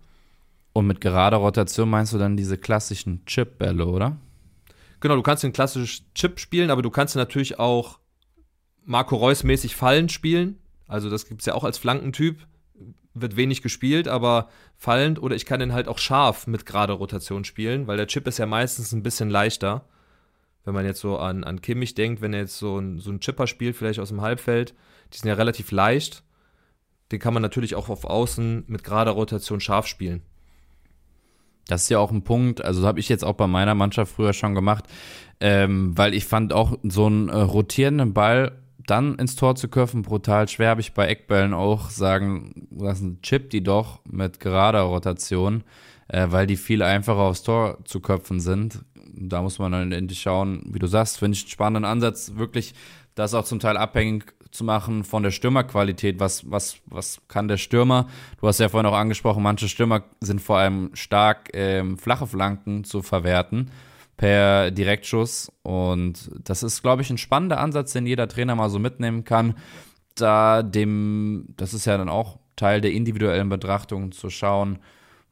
Und 0.76 0.88
mit 0.88 1.00
gerader 1.00 1.38
Rotation 1.38 1.90
meinst 1.90 2.12
du 2.12 2.18
dann 2.18 2.36
diese 2.36 2.58
klassischen 2.58 3.26
Chip-Bälle, 3.26 3.86
oder? 3.86 4.18
Genau, 5.00 5.16
du 5.16 5.22
kannst 5.22 5.44
den 5.44 5.54
klassischen 5.54 6.06
Chip 6.14 6.38
spielen, 6.38 6.70
aber 6.70 6.82
du 6.82 6.90
kannst 6.90 7.16
natürlich 7.16 7.60
auch 7.60 8.00
Marco 8.84 9.16
Reus-mäßig 9.16 9.76
Fallen 9.76 10.10
spielen. 10.10 10.60
Also 10.88 11.10
das 11.10 11.28
gibt 11.28 11.42
es 11.42 11.46
ja 11.46 11.54
auch 11.54 11.64
als 11.64 11.78
Flankentyp 11.78 12.46
wird 13.16 13.38
wenig 13.38 13.62
gespielt, 13.62 14.08
aber 14.08 14.50
fallend 14.76 15.22
oder 15.22 15.36
ich 15.36 15.46
kann 15.46 15.62
den 15.62 15.74
halt 15.74 15.88
auch 15.88 15.98
scharf 15.98 16.48
mit 16.48 16.66
gerade 16.66 16.94
Rotation 16.94 17.46
spielen, 17.46 17.88
weil 17.88 17.98
der 17.98 18.08
Chip 18.08 18.28
ist 18.28 18.38
ja 18.38 18.46
meistens 18.46 18.92
ein 18.92 19.04
bisschen 19.04 19.30
leichter. 19.30 19.86
Wenn 20.66 20.74
man 20.74 20.86
jetzt 20.86 21.00
so 21.00 21.18
an, 21.18 21.44
an 21.44 21.62
Kimmich 21.62 21.96
denkt, 21.96 22.22
wenn 22.22 22.34
er 22.34 22.42
jetzt 22.42 22.58
so 22.58 22.78
ein, 22.78 23.00
so 23.00 23.16
Chipper 23.18 23.48
spielt, 23.48 23.76
vielleicht 23.76 24.00
aus 24.00 24.10
dem 24.10 24.22
Halbfeld, 24.22 24.76
die 25.14 25.18
sind 25.18 25.30
ja 25.30 25.36
relativ 25.36 25.72
leicht. 25.72 26.24
Den 27.12 27.20
kann 27.20 27.34
man 27.34 27.44
natürlich 27.44 27.76
auch 27.76 27.88
auf 27.88 28.04
Außen 28.04 28.66
mit 28.68 28.84
gerader 28.84 29.12
Rotation 29.12 29.62
scharf 29.62 29.88
spielen. 29.88 30.24
Das 31.68 31.84
ist 31.84 31.90
ja 31.90 32.00
auch 32.00 32.12
ein 32.12 32.24
Punkt, 32.24 32.64
also 32.64 32.86
habe 32.86 33.00
ich 33.00 33.10
jetzt 33.10 33.24
auch 33.24 33.34
bei 33.34 33.48
meiner 33.48 33.74
Mannschaft 33.74 34.14
früher 34.14 34.34
schon 34.34 34.54
gemacht, 34.54 34.86
ähm, 35.40 35.98
weil 35.98 36.14
ich 36.14 36.26
fand 36.26 36.54
auch 36.54 36.78
so 36.84 37.08
einen 37.08 37.30
äh, 37.30 37.38
rotierenden 37.38 38.14
Ball 38.14 38.52
dann 38.86 39.16
ins 39.16 39.36
Tor 39.36 39.56
zu 39.56 39.68
köpfen, 39.68 40.04
brutal 40.04 40.48
schwer. 40.48 40.70
Habe 40.70 40.82
ich 40.82 40.94
bei 40.94 41.08
Eckbällen 41.08 41.54
auch 41.54 41.90
sagen 41.90 42.68
lassen, 42.72 43.20
chip 43.22 43.50
die 43.50 43.64
doch 43.64 44.00
mit 44.06 44.40
gerader 44.40 44.82
Rotation, 44.82 45.64
äh, 46.08 46.28
weil 46.30 46.48
die 46.48 46.56
viel 46.56 46.84
einfacher 46.84 47.22
aufs 47.22 47.44
Tor 47.44 47.80
zu 47.86 48.00
köpfen 48.00 48.40
sind. 48.40 48.86
Da 49.18 49.42
muss 49.42 49.60
man 49.60 49.72
dann 49.72 49.92
endlich 49.92 50.22
schauen, 50.22 50.64
wie 50.72 50.80
du 50.80 50.88
sagst, 50.88 51.20
finde 51.20 51.36
ich 51.36 51.44
einen 51.44 51.50
spannenden 51.50 51.86
Ansatz. 51.86 52.34
Wirklich, 52.36 52.74
das 53.16 53.34
auch 53.34 53.46
zum 53.46 53.60
Teil 53.60 53.78
abhängig 53.78 54.34
zu 54.52 54.64
machen 54.64 55.04
von 55.04 55.24
der 55.24 55.32
Stürmerqualität. 55.32 56.20
Was, 56.20 56.50
was, 56.50 56.78
was 56.86 57.22
kann 57.28 57.48
der 57.48 57.58
Stürmer? 57.58 58.08
Du 58.40 58.48
hast 58.48 58.60
ja 58.60 58.70
vorhin 58.70 58.90
auch 58.90 58.98
angesprochen, 58.98 59.44
manche 59.44 59.70
Stürmer 59.70 60.04
sind 60.22 60.42
vor 60.42 60.58
allem 60.58 60.92
stark 60.94 61.50
ähm, 61.54 61.98
flache 61.98 62.28
Flanken 62.28 62.84
zu 62.84 63.02
verwerten 63.02 63.72
per 64.18 64.72
Direktschuss. 64.72 65.52
Und 65.62 66.32
das 66.44 66.64
ist, 66.64 66.82
glaube 66.82 67.02
ich, 67.02 67.10
ein 67.10 67.18
spannender 67.18 67.60
Ansatz, 67.60 67.94
den 67.94 68.06
jeder 68.06 68.28
Trainer 68.28 68.56
mal 68.56 68.70
so 68.70 68.80
mitnehmen 68.80 69.24
kann. 69.24 69.56
Da 70.16 70.64
dem, 70.64 71.48
das 71.58 71.74
ist 71.74 71.86
ja 71.86 71.98
dann 71.98 72.10
auch 72.10 72.40
Teil 72.56 72.80
der 72.80 72.94
individuellen 72.94 73.50
Betrachtung, 73.50 74.14
zu 74.14 74.30
schauen, 74.30 74.80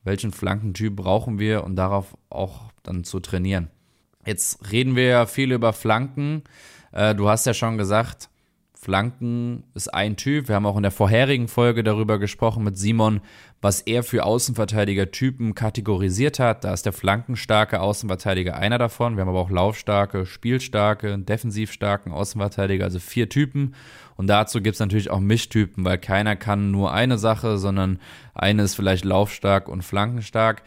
welchen 0.03 0.31
Flankentyp 0.31 0.95
brauchen 0.95 1.39
wir 1.39 1.63
und 1.63 1.75
darauf 1.75 2.17
auch 2.29 2.71
dann 2.83 3.03
zu 3.03 3.19
trainieren. 3.19 3.69
Jetzt 4.25 4.71
reden 4.71 4.95
wir 4.95 5.05
ja 5.05 5.25
viel 5.25 5.51
über 5.51 5.73
Flanken. 5.73 6.43
Äh, 6.91 7.15
du 7.15 7.29
hast 7.29 7.45
ja 7.45 7.53
schon 7.53 7.77
gesagt, 7.77 8.29
Flanken 8.83 9.63
ist 9.75 9.93
ein 9.93 10.17
Typ. 10.17 10.49
Wir 10.49 10.55
haben 10.55 10.65
auch 10.65 10.75
in 10.75 10.83
der 10.83 10.91
vorherigen 10.91 11.47
Folge 11.47 11.85
darüber 11.85 12.19
gesprochen 12.19 12.65
mit 12.65 12.77
Simon, 12.77 13.21
was 13.61 13.79
er 13.79 14.03
für 14.03 14.25
Außenverteidiger-Typen 14.25 15.55
kategorisiert 15.55 16.37
hat. 16.37 16.65
Da 16.65 16.73
ist 16.73 16.85
der 16.85 16.91
flankenstarke 16.91 17.79
Außenverteidiger 17.79 18.57
einer 18.57 18.77
davon. 18.77 19.15
Wir 19.15 19.21
haben 19.21 19.29
aber 19.29 19.39
auch 19.39 19.49
laufstarke, 19.49 20.25
spielstarke, 20.25 21.17
defensivstarken 21.17 22.11
Außenverteidiger, 22.11 22.83
also 22.83 22.99
vier 22.99 23.29
Typen. 23.29 23.73
Und 24.17 24.27
dazu 24.27 24.59
gibt 24.61 24.73
es 24.73 24.81
natürlich 24.81 25.09
auch 25.09 25.21
Mischtypen, 25.21 25.85
weil 25.85 25.97
keiner 25.97 26.35
kann 26.35 26.71
nur 26.71 26.91
eine 26.91 27.17
Sache, 27.17 27.57
sondern 27.59 27.99
eine 28.33 28.63
ist 28.63 28.75
vielleicht 28.75 29.05
laufstark 29.05 29.69
und 29.69 29.83
flankenstark. 29.83 30.61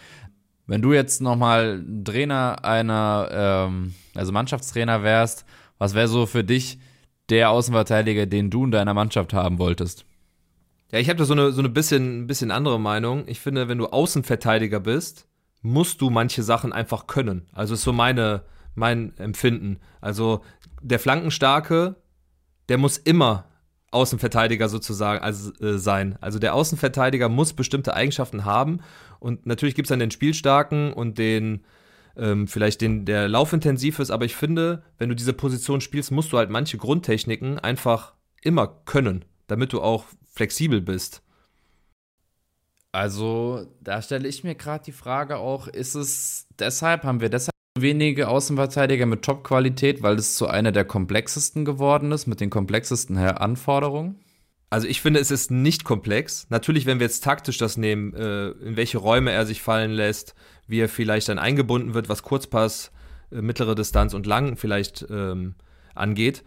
Wenn 0.66 0.80
du 0.80 0.94
jetzt 0.94 1.20
nochmal 1.20 1.84
Trainer 2.02 2.64
einer, 2.64 3.28
ähm, 3.30 3.94
also 4.14 4.32
Mannschaftstrainer 4.32 5.02
wärst, 5.02 5.44
was 5.76 5.94
wäre 5.94 6.08
so 6.08 6.24
für 6.24 6.44
dich 6.44 6.78
der 7.30 7.50
Außenverteidiger, 7.50 8.26
den 8.26 8.50
du 8.50 8.64
in 8.64 8.70
deiner 8.70 8.94
Mannschaft 8.94 9.32
haben 9.32 9.58
wolltest? 9.58 10.04
Ja, 10.92 10.98
ich 10.98 11.08
habe 11.08 11.18
da 11.18 11.24
so 11.24 11.32
eine, 11.32 11.52
so 11.52 11.60
eine 11.60 11.68
bisschen, 11.68 12.26
bisschen 12.26 12.50
andere 12.50 12.78
Meinung. 12.78 13.24
Ich 13.26 13.40
finde, 13.40 13.68
wenn 13.68 13.78
du 13.78 13.86
Außenverteidiger 13.86 14.80
bist, 14.80 15.26
musst 15.62 16.00
du 16.00 16.10
manche 16.10 16.42
Sachen 16.42 16.72
einfach 16.72 17.06
können. 17.06 17.46
Also 17.52 17.74
ist 17.74 17.82
so 17.82 17.92
meine, 17.92 18.42
mein 18.74 19.16
Empfinden. 19.18 19.80
Also 20.00 20.42
der 20.80 21.00
Flankenstarke, 21.00 21.96
der 22.68 22.78
muss 22.78 22.98
immer 22.98 23.46
Außenverteidiger 23.90 24.68
sozusagen 24.68 25.22
also, 25.22 25.52
äh, 25.64 25.78
sein. 25.78 26.16
Also 26.20 26.38
der 26.38 26.54
Außenverteidiger 26.54 27.28
muss 27.28 27.52
bestimmte 27.52 27.94
Eigenschaften 27.94 28.44
haben. 28.44 28.80
Und 29.18 29.46
natürlich 29.46 29.74
gibt 29.74 29.86
es 29.86 29.90
dann 29.90 29.98
den 29.98 30.10
Spielstarken 30.10 30.92
und 30.92 31.18
den 31.18 31.64
ähm, 32.16 32.48
vielleicht 32.48 32.80
den, 32.80 33.04
der 33.04 33.28
laufintensiv 33.28 33.98
ist, 33.98 34.10
aber 34.10 34.24
ich 34.24 34.36
finde, 34.36 34.82
wenn 34.98 35.08
du 35.08 35.14
diese 35.14 35.32
Position 35.32 35.80
spielst, 35.80 36.10
musst 36.10 36.32
du 36.32 36.38
halt 36.38 36.50
manche 36.50 36.78
Grundtechniken 36.78 37.58
einfach 37.58 38.14
immer 38.42 38.66
können, 38.84 39.24
damit 39.46 39.72
du 39.72 39.80
auch 39.80 40.04
flexibel 40.32 40.80
bist. 40.80 41.22
Also, 42.92 43.66
da 43.80 44.00
stelle 44.00 44.26
ich 44.26 44.42
mir 44.42 44.54
gerade 44.54 44.84
die 44.84 44.92
Frage 44.92 45.36
auch, 45.36 45.68
ist 45.68 45.94
es 45.94 46.46
deshalb, 46.58 47.04
haben 47.04 47.20
wir 47.20 47.28
deshalb 47.28 47.52
wenige 47.78 48.28
Außenverteidiger 48.28 49.04
mit 49.04 49.22
Top-Qualität, 49.22 50.02
weil 50.02 50.16
es 50.16 50.36
zu 50.36 50.46
einer 50.46 50.72
der 50.72 50.86
komplexesten 50.86 51.64
geworden 51.64 52.10
ist, 52.12 52.26
mit 52.26 52.40
den 52.40 52.48
komplexesten 52.48 53.18
Anforderungen? 53.18 54.18
Also 54.68 54.88
ich 54.88 55.00
finde, 55.00 55.20
es 55.20 55.30
ist 55.30 55.50
nicht 55.50 55.84
komplex. 55.84 56.46
Natürlich, 56.50 56.86
wenn 56.86 56.98
wir 56.98 57.06
jetzt 57.06 57.22
taktisch 57.22 57.58
das 57.58 57.76
nehmen, 57.76 58.14
äh, 58.14 58.48
in 58.48 58.76
welche 58.76 58.98
Räume 58.98 59.30
er 59.30 59.46
sich 59.46 59.62
fallen 59.62 59.92
lässt, 59.92 60.34
wie 60.66 60.80
er 60.80 60.88
vielleicht 60.88 61.28
dann 61.28 61.38
eingebunden 61.38 61.94
wird, 61.94 62.08
was 62.08 62.22
Kurzpass, 62.22 62.90
äh, 63.30 63.40
mittlere 63.42 63.74
Distanz 63.74 64.12
und 64.12 64.26
lang 64.26 64.56
vielleicht 64.56 65.06
ähm, 65.08 65.54
angeht. 65.94 66.42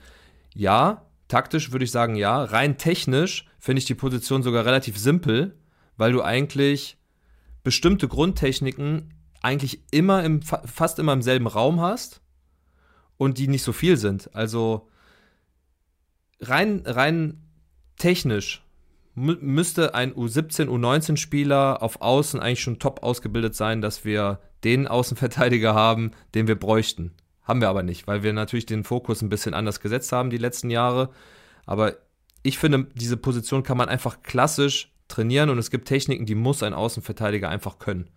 Ja, 0.53 1.05
taktisch 1.29 1.71
würde 1.71 1.86
ich 1.86 1.91
sagen 1.91 2.15
ja. 2.15 2.43
Rein 2.43 2.77
technisch 2.77 3.45
finde 3.58 3.79
ich 3.79 3.86
die 3.86 3.95
Position 3.95 4.43
sogar 4.43 4.65
relativ 4.65 4.97
simpel, 4.97 5.58
weil 5.95 6.12
du 6.12 6.21
eigentlich 6.21 6.97
bestimmte 7.63 8.08
Grundtechniken 8.08 9.13
eigentlich 9.41 9.82
immer 9.91 10.23
im, 10.23 10.41
fast 10.41 10.99
immer 10.99 11.13
im 11.13 11.21
selben 11.21 11.47
Raum 11.47 11.79
hast 11.79 12.21
und 13.17 13.38
die 13.38 13.47
nicht 13.47 13.63
so 13.63 13.71
viel 13.71 13.95
sind. 13.95 14.34
Also 14.36 14.89
rein, 16.41 16.84
rein 16.86 17.48
technisch 17.99 18.63
müsste 19.15 19.95
ein 19.95 20.13
U17, 20.13 20.67
U19-Spieler 20.67 21.83
auf 21.83 22.01
Außen 22.01 22.39
eigentlich 22.39 22.62
schon 22.62 22.79
top 22.79 23.03
ausgebildet 23.03 23.53
sein, 23.53 23.81
dass 23.81 24.05
wir 24.05 24.39
den 24.63 24.88
Außenverteidiger 24.88 25.73
haben, 25.73 26.12
den 26.35 26.47
wir 26.47 26.55
bräuchten. 26.55 27.12
Haben 27.43 27.62
wir 27.62 27.69
aber 27.69 27.83
nicht, 27.83 28.07
weil 28.07 28.23
wir 28.23 28.33
natürlich 28.33 28.65
den 28.65 28.83
Fokus 28.83 29.21
ein 29.21 29.29
bisschen 29.29 29.53
anders 29.53 29.79
gesetzt 29.79 30.12
haben 30.12 30.29
die 30.29 30.38
letzten 30.38 30.69
Jahre. 30.69 31.09
Aber 31.65 31.97
ich 32.43 32.57
finde, 32.57 32.88
diese 32.93 33.17
Position 33.17 33.63
kann 33.63 33.77
man 33.77 33.89
einfach 33.89 34.21
klassisch 34.21 34.91
trainieren 35.07 35.49
und 35.49 35.57
es 35.57 35.71
gibt 35.71 35.88
Techniken, 35.88 36.25
die 36.25 36.35
muss 36.35 36.63
ein 36.63 36.73
Außenverteidiger 36.73 37.49
einfach 37.49 37.79
können. 37.79 38.09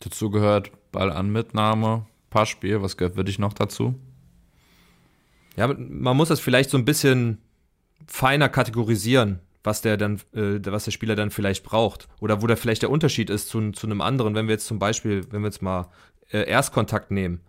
Dazu 0.00 0.30
gehört 0.30 0.72
Ball 0.90 1.12
an 1.12 1.30
Mitnahme, 1.30 2.06
Passspiel, 2.28 2.82
was 2.82 2.96
gehört 2.96 3.14
für 3.14 3.24
dich 3.24 3.38
noch 3.38 3.52
dazu? 3.52 3.94
Ja, 5.56 5.68
man 5.68 6.16
muss 6.16 6.28
das 6.28 6.40
vielleicht 6.40 6.70
so 6.70 6.78
ein 6.78 6.84
bisschen 6.84 7.38
feiner 8.06 8.48
kategorisieren 8.48 9.40
was 9.64 9.80
der 9.80 9.96
dann, 9.96 10.16
äh, 10.34 10.58
was 10.66 10.84
der 10.84 10.90
Spieler 10.90 11.14
dann 11.14 11.30
vielleicht 11.30 11.64
braucht. 11.64 12.08
Oder 12.20 12.42
wo 12.42 12.46
da 12.46 12.56
vielleicht 12.56 12.82
der 12.82 12.90
Unterschied 12.90 13.30
ist 13.30 13.48
zu, 13.48 13.70
zu 13.72 13.86
einem 13.86 14.00
anderen, 14.00 14.34
wenn 14.34 14.46
wir 14.46 14.54
jetzt 14.54 14.66
zum 14.66 14.78
Beispiel, 14.78 15.24
wenn 15.30 15.42
wir 15.42 15.48
jetzt 15.48 15.62
mal 15.62 15.88
äh, 16.32 16.48
Erstkontakt 16.48 17.10
nehmen. 17.10 17.40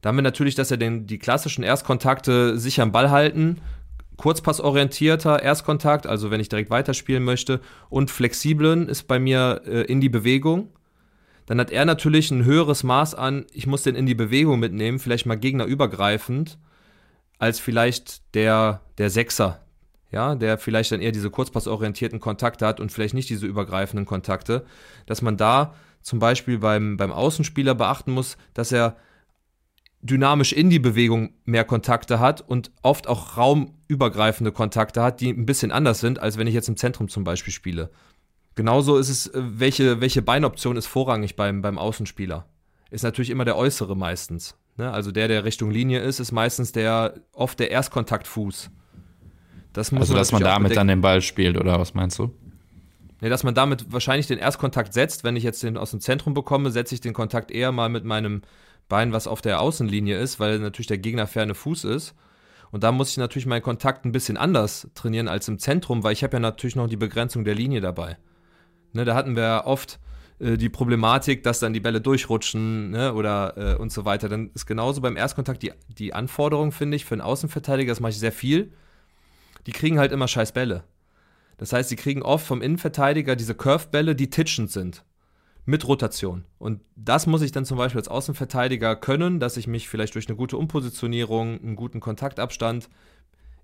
Da 0.00 0.08
haben 0.08 0.16
wir 0.16 0.22
natürlich, 0.22 0.56
dass 0.56 0.70
er 0.70 0.78
den, 0.78 1.06
die 1.06 1.18
klassischen 1.18 1.62
Erstkontakte 1.62 2.58
sicher 2.58 2.82
am 2.82 2.90
Ball 2.90 3.10
halten, 3.10 3.60
kurzpassorientierter 4.16 5.42
Erstkontakt, 5.42 6.06
also 6.06 6.30
wenn 6.30 6.40
ich 6.40 6.48
direkt 6.48 6.70
weiterspielen 6.70 7.22
möchte, 7.22 7.60
und 7.88 8.10
flexiblen 8.10 8.88
ist 8.88 9.04
bei 9.04 9.18
mir 9.18 9.62
äh, 9.64 9.82
in 9.82 10.00
die 10.00 10.08
Bewegung. 10.08 10.70
Dann 11.46 11.60
hat 11.60 11.70
er 11.70 11.84
natürlich 11.84 12.30
ein 12.30 12.44
höheres 12.44 12.82
Maß 12.82 13.14
an, 13.14 13.46
ich 13.52 13.66
muss 13.66 13.82
den 13.82 13.94
in 13.94 14.06
die 14.06 14.14
Bewegung 14.14 14.58
mitnehmen, 14.58 14.98
vielleicht 14.98 15.26
mal 15.26 15.36
gegnerübergreifend, 15.36 16.58
als 17.42 17.58
vielleicht 17.58 18.36
der, 18.36 18.82
der 18.98 19.10
Sechser, 19.10 19.66
ja, 20.12 20.36
der 20.36 20.58
vielleicht 20.58 20.92
dann 20.92 21.00
eher 21.00 21.10
diese 21.10 21.28
kurzpassorientierten 21.28 22.20
Kontakte 22.20 22.64
hat 22.64 22.78
und 22.78 22.92
vielleicht 22.92 23.14
nicht 23.14 23.28
diese 23.30 23.48
übergreifenden 23.48 24.06
Kontakte, 24.06 24.64
dass 25.06 25.22
man 25.22 25.36
da 25.36 25.74
zum 26.02 26.20
Beispiel 26.20 26.58
beim, 26.58 26.96
beim 26.96 27.10
Außenspieler 27.10 27.74
beachten 27.74 28.12
muss, 28.12 28.36
dass 28.54 28.70
er 28.70 28.96
dynamisch 30.02 30.52
in 30.52 30.70
die 30.70 30.78
Bewegung 30.78 31.34
mehr 31.44 31.64
Kontakte 31.64 32.20
hat 32.20 32.42
und 32.42 32.70
oft 32.80 33.08
auch 33.08 33.36
raumübergreifende 33.36 34.52
Kontakte 34.52 35.02
hat, 35.02 35.20
die 35.20 35.30
ein 35.30 35.44
bisschen 35.44 35.72
anders 35.72 35.98
sind, 35.98 36.20
als 36.20 36.38
wenn 36.38 36.46
ich 36.46 36.54
jetzt 36.54 36.68
im 36.68 36.76
Zentrum 36.76 37.08
zum 37.08 37.24
Beispiel 37.24 37.52
spiele. 37.52 37.90
Genauso 38.54 38.98
ist 38.98 39.08
es, 39.08 39.26
äh, 39.26 39.42
welche, 39.42 40.00
welche 40.00 40.22
Beinoption 40.22 40.76
ist 40.76 40.86
vorrangig 40.86 41.34
beim, 41.34 41.60
beim 41.60 41.76
Außenspieler? 41.76 42.46
Ist 42.92 43.02
natürlich 43.02 43.30
immer 43.30 43.44
der 43.44 43.56
äußere 43.56 43.96
meistens. 43.96 44.54
Ne? 44.76 44.90
Also 44.90 45.12
der, 45.12 45.28
der 45.28 45.44
Richtung 45.44 45.70
Linie 45.70 46.00
ist, 46.00 46.20
ist 46.20 46.32
meistens 46.32 46.72
der 46.72 47.14
oft 47.32 47.58
der 47.60 47.70
Erstkontaktfuß. 47.70 48.70
Das 49.72 49.92
also, 49.92 50.14
dass 50.14 50.32
man 50.32 50.42
damit 50.42 50.76
dann 50.76 50.88
den 50.88 51.00
Ball 51.00 51.22
spielt, 51.22 51.56
oder 51.56 51.78
was 51.78 51.94
meinst 51.94 52.18
du? 52.18 52.30
Nee, 53.22 53.28
dass 53.28 53.44
man 53.44 53.54
damit 53.54 53.92
wahrscheinlich 53.92 54.26
den 54.26 54.38
Erstkontakt 54.38 54.92
setzt. 54.92 55.24
Wenn 55.24 55.36
ich 55.36 55.44
jetzt 55.44 55.62
den 55.62 55.76
aus 55.76 55.92
dem 55.92 56.00
Zentrum 56.00 56.34
bekomme, 56.34 56.70
setze 56.70 56.94
ich 56.94 57.00
den 57.00 57.12
Kontakt 57.14 57.50
eher 57.50 57.72
mal 57.72 57.88
mit 57.88 58.04
meinem 58.04 58.42
Bein, 58.88 59.12
was 59.12 59.26
auf 59.26 59.40
der 59.40 59.60
Außenlinie 59.60 60.18
ist, 60.18 60.40
weil 60.40 60.58
natürlich 60.58 60.88
der 60.88 60.98
Gegner 60.98 61.26
ferne 61.26 61.54
Fuß 61.54 61.84
ist. 61.84 62.14
Und 62.72 62.82
da 62.82 62.90
muss 62.90 63.10
ich 63.10 63.18
natürlich 63.18 63.46
meinen 63.46 63.62
Kontakt 63.62 64.04
ein 64.04 64.12
bisschen 64.12 64.36
anders 64.36 64.88
trainieren 64.94 65.28
als 65.28 65.46
im 65.46 65.58
Zentrum, 65.58 66.02
weil 66.02 66.14
ich 66.14 66.24
habe 66.24 66.34
ja 66.34 66.40
natürlich 66.40 66.74
noch 66.74 66.88
die 66.88 66.96
Begrenzung 66.96 67.44
der 67.44 67.54
Linie 67.54 67.80
dabei. 67.80 68.18
Ne, 68.92 69.04
da 69.04 69.14
hatten 69.14 69.36
wir 69.36 69.62
oft 69.66 70.00
äh, 70.42 70.56
die 70.58 70.68
Problematik, 70.68 71.42
dass 71.44 71.60
dann 71.60 71.72
die 71.72 71.80
Bälle 71.80 72.00
durchrutschen 72.00 72.90
ne, 72.90 73.14
oder 73.14 73.54
äh, 73.56 73.76
und 73.76 73.92
so 73.92 74.04
weiter. 74.04 74.28
Dann 74.28 74.50
ist 74.54 74.66
genauso 74.66 75.00
beim 75.00 75.16
Erstkontakt 75.16 75.62
die, 75.62 75.72
die 75.88 76.12
Anforderung, 76.12 76.72
finde 76.72 76.96
ich, 76.96 77.04
für 77.04 77.14
einen 77.14 77.20
Außenverteidiger, 77.20 77.92
das 77.92 78.00
mache 78.00 78.10
ich 78.10 78.18
sehr 78.18 78.32
viel, 78.32 78.72
die 79.66 79.72
kriegen 79.72 79.98
halt 79.98 80.12
immer 80.12 80.28
scheiß 80.28 80.52
Bälle. 80.52 80.84
Das 81.58 81.72
heißt, 81.72 81.88
sie 81.88 81.96
kriegen 81.96 82.22
oft 82.22 82.44
vom 82.44 82.60
Innenverteidiger 82.60 83.36
diese 83.36 83.54
Curve-Bälle, 83.54 84.16
die 84.16 84.30
titschend 84.30 84.70
sind. 84.70 85.04
Mit 85.64 85.86
Rotation. 85.86 86.44
Und 86.58 86.80
das 86.96 87.28
muss 87.28 87.40
ich 87.40 87.52
dann 87.52 87.64
zum 87.64 87.78
Beispiel 87.78 88.00
als 88.00 88.08
Außenverteidiger 88.08 88.96
können, 88.96 89.38
dass 89.38 89.56
ich 89.56 89.68
mich 89.68 89.88
vielleicht 89.88 90.16
durch 90.16 90.26
eine 90.26 90.36
gute 90.36 90.56
Umpositionierung, 90.56 91.62
einen 91.62 91.76
guten 91.76 92.00
Kontaktabstand 92.00 92.88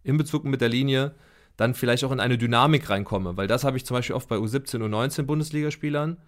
in 0.05 0.17
Bezug 0.17 0.45
mit 0.45 0.61
der 0.61 0.69
Linie 0.69 1.17
dann 1.57 1.75
vielleicht 1.75 2.05
auch 2.05 2.13
in 2.13 2.21
eine 2.21 2.39
Dynamik 2.39 2.89
reinkomme. 2.89 3.37
Weil 3.37 3.49
das 3.49 3.65
habe 3.65 3.77
ich 3.77 3.85
zum 3.85 3.97
Beispiel 3.97 4.15
oft 4.15 4.29
bei 4.29 4.37
U17 4.37 4.77
und 4.77 4.95
U19 4.95 5.25
Bundesligaspielern. 5.25 6.19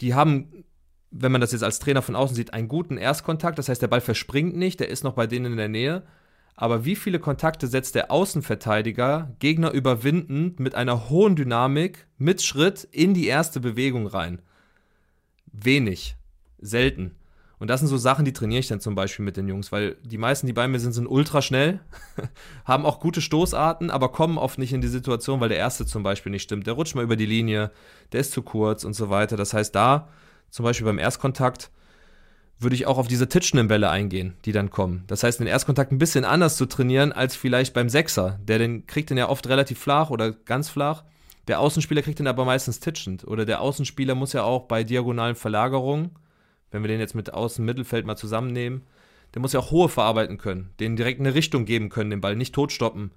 Die 0.00 0.14
haben, 0.14 0.64
wenn 1.10 1.32
man 1.32 1.40
das 1.40 1.52
jetzt 1.52 1.64
als 1.64 1.78
Trainer 1.78 2.02
von 2.02 2.16
außen 2.16 2.36
sieht, 2.36 2.52
einen 2.52 2.68
guten 2.68 2.98
Erstkontakt. 2.98 3.58
Das 3.58 3.68
heißt, 3.68 3.82
der 3.82 3.88
Ball 3.88 4.00
verspringt 4.00 4.56
nicht, 4.56 4.80
der 4.80 4.88
ist 4.88 5.04
noch 5.04 5.14
bei 5.14 5.26
denen 5.26 5.52
in 5.52 5.56
der 5.56 5.68
Nähe 5.68 6.02
aber 6.56 6.86
wie 6.86 6.96
viele 6.96 7.20
Kontakte 7.20 7.66
setzt 7.66 7.94
der 7.94 8.10
Außenverteidiger 8.10 9.36
Gegner 9.38 9.72
überwindend 9.72 10.58
mit 10.58 10.74
einer 10.74 11.10
hohen 11.10 11.36
Dynamik 11.36 12.06
mit 12.16 12.42
Schritt 12.42 12.88
in 12.90 13.12
die 13.12 13.26
erste 13.26 13.60
Bewegung 13.60 14.06
rein? 14.06 14.40
Wenig, 15.52 16.16
selten. 16.58 17.14
Und 17.58 17.68
das 17.68 17.80
sind 17.80 17.88
so 17.88 17.96
Sachen, 17.96 18.24
die 18.24 18.34
trainiere 18.34 18.60
ich 18.60 18.68
dann 18.68 18.80
zum 18.80 18.94
Beispiel 18.94 19.24
mit 19.24 19.36
den 19.36 19.48
Jungs, 19.48 19.72
weil 19.72 19.96
die 20.02 20.18
meisten, 20.18 20.46
die 20.46 20.52
bei 20.52 20.68
mir 20.68 20.78
sind, 20.78 20.92
sind 20.92 21.06
ultra 21.06 21.40
schnell, 21.40 21.80
haben 22.66 22.84
auch 22.84 23.00
gute 23.00 23.22
Stoßarten, 23.22 23.90
aber 23.90 24.10
kommen 24.10 24.36
oft 24.36 24.58
nicht 24.58 24.74
in 24.74 24.82
die 24.82 24.88
Situation, 24.88 25.40
weil 25.40 25.48
der 25.48 25.58
erste 25.58 25.86
zum 25.86 26.02
Beispiel 26.02 26.30
nicht 26.30 26.42
stimmt. 26.42 26.66
Der 26.66 26.74
rutscht 26.74 26.94
mal 26.94 27.04
über 27.04 27.16
die 27.16 27.26
Linie, 27.26 27.70
der 28.12 28.20
ist 28.20 28.32
zu 28.32 28.42
kurz 28.42 28.84
und 28.84 28.92
so 28.92 29.08
weiter. 29.08 29.36
Das 29.36 29.54
heißt, 29.54 29.74
da 29.74 30.08
zum 30.50 30.64
Beispiel 30.64 30.84
beim 30.84 30.98
Erstkontakt 30.98 31.70
würde 32.58 32.74
ich 32.74 32.86
auch 32.86 32.98
auf 32.98 33.08
diese 33.08 33.28
titschenden 33.28 33.68
Bälle 33.68 33.90
eingehen, 33.90 34.34
die 34.44 34.52
dann 34.52 34.70
kommen. 34.70 35.04
Das 35.06 35.22
heißt, 35.22 35.40
den 35.40 35.46
Erstkontakt 35.46 35.92
ein 35.92 35.98
bisschen 35.98 36.24
anders 36.24 36.56
zu 36.56 36.66
trainieren 36.66 37.12
als 37.12 37.36
vielleicht 37.36 37.74
beim 37.74 37.88
Sechser. 37.88 38.38
Der 38.44 38.58
den 38.58 38.86
kriegt 38.86 39.10
den 39.10 39.18
ja 39.18 39.28
oft 39.28 39.46
relativ 39.48 39.78
flach 39.78 40.10
oder 40.10 40.32
ganz 40.32 40.68
flach. 40.68 41.04
Der 41.48 41.60
Außenspieler 41.60 42.02
kriegt 42.02 42.18
den 42.18 42.26
aber 42.26 42.44
meistens 42.44 42.80
titschend. 42.80 43.24
Oder 43.24 43.44
der 43.44 43.60
Außenspieler 43.60 44.14
muss 44.14 44.32
ja 44.32 44.42
auch 44.42 44.64
bei 44.64 44.84
diagonalen 44.84 45.36
Verlagerungen 45.36 46.10
wenn 46.70 46.82
wir 46.82 46.88
den 46.88 47.00
jetzt 47.00 47.14
mit 47.14 47.32
Außen 47.32 47.64
Mittelfeld 47.64 48.06
mal 48.06 48.16
zusammennehmen, 48.16 48.82
der 49.34 49.42
muss 49.42 49.52
ja 49.52 49.60
auch 49.60 49.70
hohe 49.70 49.88
verarbeiten 49.88 50.38
können, 50.38 50.70
den 50.80 50.96
direkt 50.96 51.20
eine 51.20 51.34
Richtung 51.34 51.64
geben 51.64 51.88
können, 51.88 52.10
den 52.10 52.20
Ball 52.20 52.36
nicht 52.36 52.54
totstoppen 52.54 53.10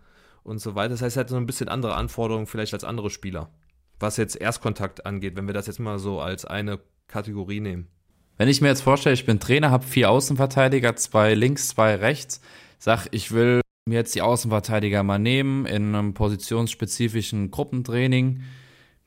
und 0.44 0.60
so 0.60 0.76
weiter. 0.76 0.90
Das 0.90 1.02
heißt, 1.02 1.18
er 1.18 1.22
hat 1.22 1.30
so 1.30 1.38
ein 1.38 1.46
bisschen 1.46 1.70
andere 1.70 1.96
Anforderungen 1.96 2.48
vielleicht 2.48 2.74
als 2.74 2.84
andere 2.84 3.10
Spieler, 3.10 3.50
was 4.00 4.18
jetzt 4.18 4.36
Erstkontakt 4.36 5.06
angeht, 5.06 5.36
wenn 5.36 5.48
wir 5.48 5.54
das 5.54 5.68
jetzt 5.68 5.80
mal 5.80 6.00
so 6.00 6.20
als 6.20 6.46
eine 6.46 6.80
Kategorie 7.08 7.60
nehmen. 7.60 7.88
Wenn 8.38 8.48
ich 8.48 8.62
mir 8.62 8.70
jetzt 8.70 8.82
vorstelle, 8.82 9.14
ich 9.14 9.26
bin 9.26 9.40
Trainer, 9.40 9.72
habe 9.72 9.86
vier 9.86 10.10
Außenverteidiger, 10.10 10.96
zwei 10.96 11.34
links, 11.34 11.70
zwei 11.70 11.96
rechts, 11.96 12.42
sag, 12.78 13.08
ich 13.12 13.32
will 13.32 13.62
mir 13.86 13.96
jetzt 13.96 14.16
die 14.16 14.22
Außenverteidiger 14.22 15.04
mal 15.04 15.20
nehmen 15.20 15.66
in 15.66 15.94
einem 15.94 16.14
positionsspezifischen 16.14 17.52
Gruppentraining 17.52 18.44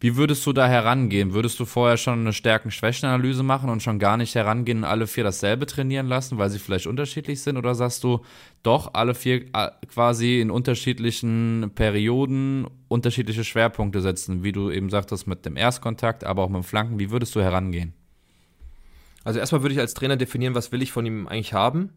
wie 0.03 0.17
würdest 0.17 0.45
du 0.47 0.53
da 0.53 0.67
herangehen? 0.67 1.33
Würdest 1.33 1.61
du 1.61 1.65
vorher 1.65 1.97
schon 1.97 2.19
eine 2.19 2.33
Stärken-Schwächen-Analyse 2.33 3.45
machen 3.45 3.71
und 3.71 3.85
schon 3.85 4.01
gar 4.01 4.17
nicht 4.17 4.35
herangehen 4.35 4.79
und 4.79 4.85
alle 4.85 5.07
vier 5.07 5.23
dasselbe 5.23 5.65
trainieren 5.65 6.09
lassen, 6.09 6.39
weil 6.39 6.51
sie 6.51 6.59
vielleicht 6.59 6.89
unterschiedlich 6.89 7.41
sind? 7.41 7.57
Oder 7.57 7.77
sagst 7.77 8.03
du, 8.03 8.21
doch, 8.65 8.95
alle 8.95 9.15
vier 9.15 9.45
äh, 9.55 9.71
quasi 9.87 10.41
in 10.41 10.51
unterschiedlichen 10.51 11.71
Perioden 11.77 12.67
unterschiedliche 12.89 13.45
Schwerpunkte 13.45 14.01
setzen, 14.01 14.43
wie 14.43 14.51
du 14.51 14.73
eben 14.73 14.91
sagtest, 14.91 15.29
mit 15.29 15.47
dem 15.47 15.57
Erstkontakt, 15.57 16.25
aber 16.25 16.43
auch 16.43 16.49
mit 16.49 16.63
dem 16.63 16.65
Flanken? 16.65 16.99
Wie 16.99 17.13
würdest 17.13 17.37
du 17.37 17.41
herangehen? 17.41 17.95
Also 19.23 19.39
erstmal 19.39 19.63
würde 19.63 19.75
ich 19.75 19.81
als 19.81 19.95
Trainer 19.95 20.17
definieren, 20.17 20.57
was 20.57 20.73
will 20.73 20.83
ich 20.83 20.91
von 20.91 21.07
ihm 21.07 21.29
eigentlich 21.29 21.53
haben. 21.53 21.91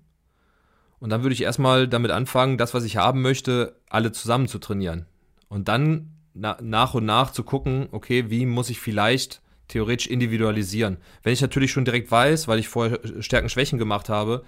Und 1.00 1.10
dann 1.10 1.24
würde 1.24 1.34
ich 1.34 1.42
erstmal 1.42 1.88
damit 1.88 2.12
anfangen, 2.12 2.60
das, 2.60 2.76
was 2.76 2.84
ich 2.84 2.98
haben 2.98 3.24
möchte, 3.24 3.82
alle 3.90 4.12
zusammen 4.12 4.48
zu 4.48 4.60
trainieren. 4.60 5.08
Und 5.50 5.68
dann 5.68 6.15
na, 6.36 6.58
nach 6.62 6.94
und 6.94 7.06
nach 7.06 7.32
zu 7.32 7.44
gucken, 7.44 7.88
okay, 7.92 8.30
wie 8.30 8.46
muss 8.46 8.70
ich 8.70 8.80
vielleicht 8.80 9.42
theoretisch 9.68 10.08
individualisieren. 10.08 10.98
Wenn 11.24 11.34
ich 11.34 11.42
natürlich 11.42 11.72
schon 11.72 11.86
direkt 11.86 12.12
weiß, 12.12 12.48
weil 12.48 12.60
ich 12.60 12.68
vorher 12.68 13.00
Stärken-Schwächen 13.20 13.80
gemacht 13.80 14.10
habe, 14.10 14.44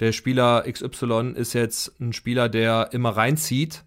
der 0.00 0.12
Spieler 0.12 0.64
XY 0.70 1.34
ist 1.34 1.52
jetzt 1.52 2.00
ein 2.00 2.12
Spieler, 2.12 2.48
der 2.48 2.90
immer 2.92 3.10
reinzieht 3.10 3.84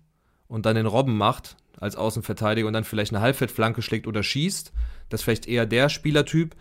und 0.47 0.65
dann 0.65 0.75
den 0.75 0.85
Robben 0.85 1.17
macht 1.17 1.57
als 1.77 1.95
Außenverteidiger 1.95 2.67
und 2.67 2.73
dann 2.73 2.83
vielleicht 2.83 3.13
eine 3.13 3.21
Halbfeldflanke 3.21 3.81
schlägt 3.81 4.07
oder 4.07 4.23
schießt, 4.23 4.71
das 5.09 5.21
ist 5.21 5.23
vielleicht 5.25 5.47
eher 5.47 5.65
der 5.65 5.89
Spielertyp, 5.89 6.55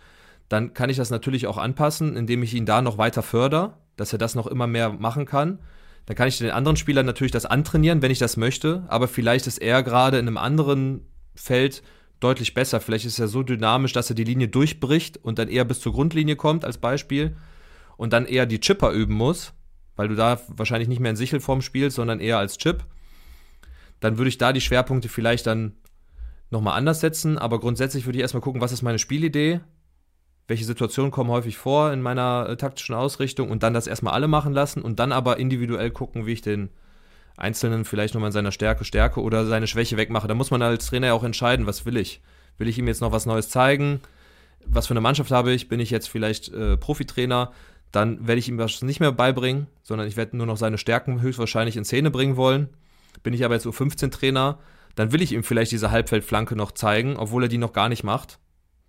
dann 0.49 0.73
kann 0.73 0.89
ich 0.89 0.97
das 0.97 1.09
natürlich 1.09 1.47
auch 1.47 1.57
anpassen, 1.57 2.17
indem 2.17 2.43
ich 2.43 2.53
ihn 2.53 2.65
da 2.65 2.81
noch 2.81 2.97
weiter 2.97 3.23
fördere, 3.23 3.73
dass 3.95 4.11
er 4.11 4.19
das 4.19 4.35
noch 4.35 4.47
immer 4.47 4.67
mehr 4.67 4.89
machen 4.89 5.25
kann. 5.25 5.59
Dann 6.05 6.15
kann 6.15 6.27
ich 6.27 6.37
den 6.37 6.51
anderen 6.51 6.77
Spielern 6.77 7.05
natürlich 7.05 7.31
das 7.31 7.45
antrainieren, 7.45 8.01
wenn 8.01 8.11
ich 8.11 8.19
das 8.19 8.37
möchte, 8.37 8.83
aber 8.87 9.07
vielleicht 9.07 9.47
ist 9.47 9.59
er 9.59 9.83
gerade 9.83 10.17
in 10.17 10.27
einem 10.27 10.37
anderen 10.37 11.05
Feld 11.35 11.83
deutlich 12.19 12.53
besser. 12.53 12.79
Vielleicht 12.79 13.05
ist 13.05 13.19
er 13.19 13.27
so 13.27 13.43
dynamisch, 13.43 13.93
dass 13.93 14.09
er 14.09 14.15
die 14.15 14.23
Linie 14.23 14.47
durchbricht 14.47 15.17
und 15.17 15.39
dann 15.39 15.47
eher 15.47 15.65
bis 15.65 15.79
zur 15.79 15.93
Grundlinie 15.93 16.35
kommt, 16.35 16.65
als 16.65 16.77
Beispiel, 16.77 17.35
und 17.97 18.13
dann 18.13 18.25
eher 18.25 18.45
die 18.45 18.59
Chipper 18.59 18.91
üben 18.91 19.13
muss, 19.13 19.53
weil 19.95 20.07
du 20.07 20.15
da 20.15 20.41
wahrscheinlich 20.47 20.89
nicht 20.89 20.99
mehr 20.99 21.11
in 21.11 21.17
Sichelform 21.17 21.61
spielst, 21.61 21.95
sondern 21.97 22.19
eher 22.19 22.37
als 22.37 22.57
Chip. 22.57 22.85
Dann 23.99 24.17
würde 24.17 24.29
ich 24.29 24.37
da 24.37 24.53
die 24.53 24.61
Schwerpunkte 24.61 25.09
vielleicht 25.09 25.45
dann 25.45 25.73
nochmal 26.49 26.77
anders 26.77 26.99
setzen, 26.99 27.37
aber 27.37 27.59
grundsätzlich 27.59 28.05
würde 28.05 28.17
ich 28.17 28.21
erstmal 28.21 28.41
gucken, 28.41 28.61
was 28.61 28.71
ist 28.71 28.81
meine 28.81 28.99
Spielidee, 28.99 29.61
welche 30.47 30.65
Situationen 30.65 31.11
kommen 31.11 31.29
häufig 31.29 31.57
vor 31.57 31.93
in 31.93 32.01
meiner 32.01 32.47
äh, 32.49 32.57
taktischen 32.57 32.95
Ausrichtung 32.95 33.49
und 33.49 33.63
dann 33.63 33.73
das 33.73 33.87
erstmal 33.87 34.13
alle 34.13 34.27
machen 34.27 34.53
lassen 34.53 34.81
und 34.81 34.99
dann 34.99 35.11
aber 35.11 35.37
individuell 35.37 35.91
gucken, 35.91 36.25
wie 36.25 36.33
ich 36.33 36.41
den 36.41 36.69
Einzelnen 37.37 37.85
vielleicht 37.85 38.13
nochmal 38.13 38.29
in 38.29 38.33
seiner 38.33 38.51
Stärke 38.51 38.83
stärke 38.83 39.21
oder 39.21 39.45
seine 39.45 39.67
Schwäche 39.67 39.97
wegmache. 39.97 40.27
Da 40.27 40.35
muss 40.35 40.51
man 40.51 40.61
als 40.61 40.85
Trainer 40.87 41.07
ja 41.07 41.13
auch 41.13 41.23
entscheiden, 41.23 41.65
was 41.65 41.85
will 41.85 41.97
ich. 41.97 42.21
Will 42.57 42.67
ich 42.67 42.77
ihm 42.77 42.87
jetzt 42.87 43.01
noch 43.01 43.11
was 43.11 43.25
Neues 43.25 43.49
zeigen? 43.49 44.01
Was 44.65 44.87
für 44.87 44.93
eine 44.93 45.01
Mannschaft 45.01 45.31
habe 45.31 45.51
ich? 45.51 45.69
Bin 45.69 45.79
ich 45.79 45.89
jetzt 45.89 46.07
vielleicht 46.07 46.49
äh, 46.49 46.77
Profitrainer? 46.77 47.51
Dann 47.91 48.27
werde 48.27 48.39
ich 48.39 48.47
ihm 48.47 48.57
das 48.57 48.81
nicht 48.81 48.99
mehr 48.99 49.11
beibringen, 49.11 49.67
sondern 49.83 50.07
ich 50.07 50.17
werde 50.17 50.37
nur 50.37 50.45
noch 50.45 50.57
seine 50.57 50.77
Stärken 50.77 51.21
höchstwahrscheinlich 51.21 51.77
in 51.77 51.85
Szene 51.85 52.11
bringen 52.11 52.37
wollen. 52.37 52.69
Bin 53.23 53.33
ich 53.33 53.43
aber 53.43 53.55
jetzt 53.55 53.65
U15-Trainer, 53.65 54.59
dann 54.95 55.11
will 55.11 55.21
ich 55.21 55.31
ihm 55.31 55.43
vielleicht 55.43 55.71
diese 55.71 55.91
Halbfeldflanke 55.91 56.55
noch 56.55 56.71
zeigen, 56.71 57.17
obwohl 57.17 57.43
er 57.43 57.49
die 57.49 57.57
noch 57.57 57.73
gar 57.73 57.89
nicht 57.89 58.03
macht 58.03 58.39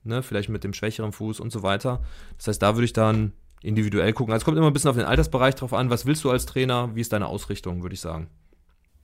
ne, 0.04 0.22
vielleicht 0.22 0.48
mit 0.48 0.64
dem 0.64 0.72
schwächeren 0.72 1.12
Fuß 1.12 1.40
und 1.40 1.52
so 1.52 1.62
weiter. 1.62 2.02
Das 2.36 2.48
heißt, 2.48 2.62
da 2.62 2.74
würde 2.74 2.84
ich 2.84 2.92
dann 2.92 3.32
individuell 3.62 4.12
gucken. 4.12 4.32
Also 4.32 4.42
es 4.42 4.44
kommt 4.44 4.58
immer 4.58 4.66
ein 4.66 4.72
bisschen 4.72 4.90
auf 4.90 4.96
den 4.96 5.06
Altersbereich 5.06 5.54
drauf 5.54 5.72
an. 5.72 5.90
Was 5.90 6.06
willst 6.06 6.24
du 6.24 6.30
als 6.30 6.46
Trainer? 6.46 6.90
Wie 6.94 7.00
ist 7.00 7.12
deine 7.12 7.26
Ausrichtung, 7.26 7.82
würde 7.82 7.94
ich 7.94 8.00
sagen. 8.00 8.28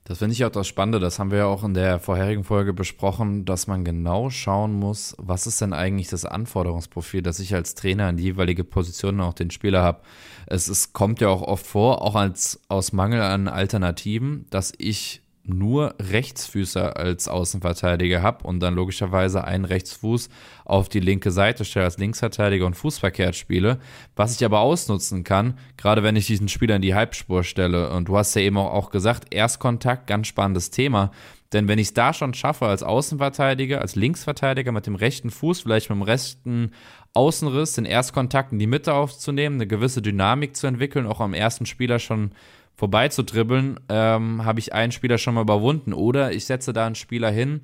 Das 0.09 0.17
finde 0.17 0.33
ich 0.33 0.43
auch 0.43 0.49
das 0.49 0.67
Spannende, 0.67 0.99
das 0.99 1.19
haben 1.19 1.29
wir 1.29 1.37
ja 1.37 1.45
auch 1.45 1.63
in 1.63 1.75
der 1.75 1.99
vorherigen 1.99 2.43
Folge 2.43 2.73
besprochen, 2.73 3.45
dass 3.45 3.67
man 3.67 3.85
genau 3.85 4.31
schauen 4.31 4.73
muss, 4.73 5.15
was 5.19 5.45
ist 5.45 5.61
denn 5.61 5.71
eigentlich 5.71 6.07
das 6.07 6.25
Anforderungsprofil, 6.25 7.21
das 7.21 7.39
ich 7.39 7.53
als 7.53 7.75
Trainer 7.75 8.09
in 8.09 8.17
die 8.17 8.23
jeweilige 8.23 8.63
Position 8.63 9.21
auch 9.21 9.33
den 9.33 9.51
Spieler 9.51 9.83
habe. 9.83 10.01
Es 10.47 10.67
ist, 10.67 10.93
kommt 10.93 11.21
ja 11.21 11.27
auch 11.27 11.43
oft 11.43 11.67
vor, 11.67 12.01
auch 12.01 12.15
als 12.15 12.59
aus 12.69 12.91
Mangel 12.91 13.21
an 13.21 13.47
Alternativen, 13.47 14.47
dass 14.49 14.73
ich 14.79 15.21
nur 15.43 15.95
Rechtsfüßer 15.99 16.97
als 16.97 17.27
Außenverteidiger 17.27 18.21
habe 18.21 18.45
und 18.45 18.59
dann 18.59 18.75
logischerweise 18.75 19.43
einen 19.43 19.65
Rechtsfuß 19.65 20.29
auf 20.65 20.89
die 20.89 20.99
linke 20.99 21.31
Seite 21.31 21.65
stelle 21.65 21.85
als 21.85 21.97
Linksverteidiger 21.97 22.65
und 22.65 22.75
fußverkehrt 22.75 23.35
spiele, 23.35 23.79
was 24.15 24.35
ich 24.35 24.45
aber 24.45 24.59
ausnutzen 24.59 25.23
kann, 25.23 25.57
gerade 25.77 26.03
wenn 26.03 26.15
ich 26.15 26.27
diesen 26.27 26.49
Spieler 26.49 26.75
in 26.75 26.81
die 26.81 26.95
Halbspur 26.95 27.43
stelle. 27.43 27.91
Und 27.91 28.07
du 28.07 28.17
hast 28.17 28.35
ja 28.35 28.41
eben 28.41 28.57
auch 28.57 28.91
gesagt, 28.91 29.33
Erstkontakt, 29.33 30.07
ganz 30.07 30.27
spannendes 30.27 30.69
Thema. 30.69 31.11
Denn 31.51 31.67
wenn 31.67 31.79
ich 31.79 31.87
es 31.87 31.93
da 31.93 32.13
schon 32.13 32.35
schaffe, 32.35 32.67
als 32.67 32.83
Außenverteidiger, 32.83 33.81
als 33.81 33.95
Linksverteidiger 33.95 34.71
mit 34.71 34.85
dem 34.85 34.95
rechten 34.95 35.31
Fuß, 35.31 35.61
vielleicht 35.61 35.89
mit 35.89 35.97
dem 35.97 36.03
rechten 36.03 36.71
Außenriss, 37.15 37.73
den 37.73 37.85
Erstkontakt 37.85 38.51
in 38.51 38.59
die 38.59 38.67
Mitte 38.67 38.93
aufzunehmen, 38.93 39.55
eine 39.55 39.65
gewisse 39.65 40.03
Dynamik 40.03 40.55
zu 40.55 40.67
entwickeln, 40.67 41.07
auch 41.07 41.19
am 41.19 41.33
ersten 41.33 41.65
Spieler 41.65 41.97
schon 41.97 42.31
vorbei 42.79 43.09
zu 43.09 43.23
dribbeln, 43.23 43.77
ähm, 43.89 44.45
habe 44.45 44.59
ich 44.59 44.71
einen 44.71 44.93
Spieler 44.93 45.17
schon 45.17 45.33
mal 45.33 45.41
überwunden. 45.41 45.91
Oder 45.91 46.31
ich 46.31 46.45
setze 46.45 46.71
da 46.71 46.85
einen 46.85 46.95
Spieler 46.95 47.29
hin, 47.29 47.59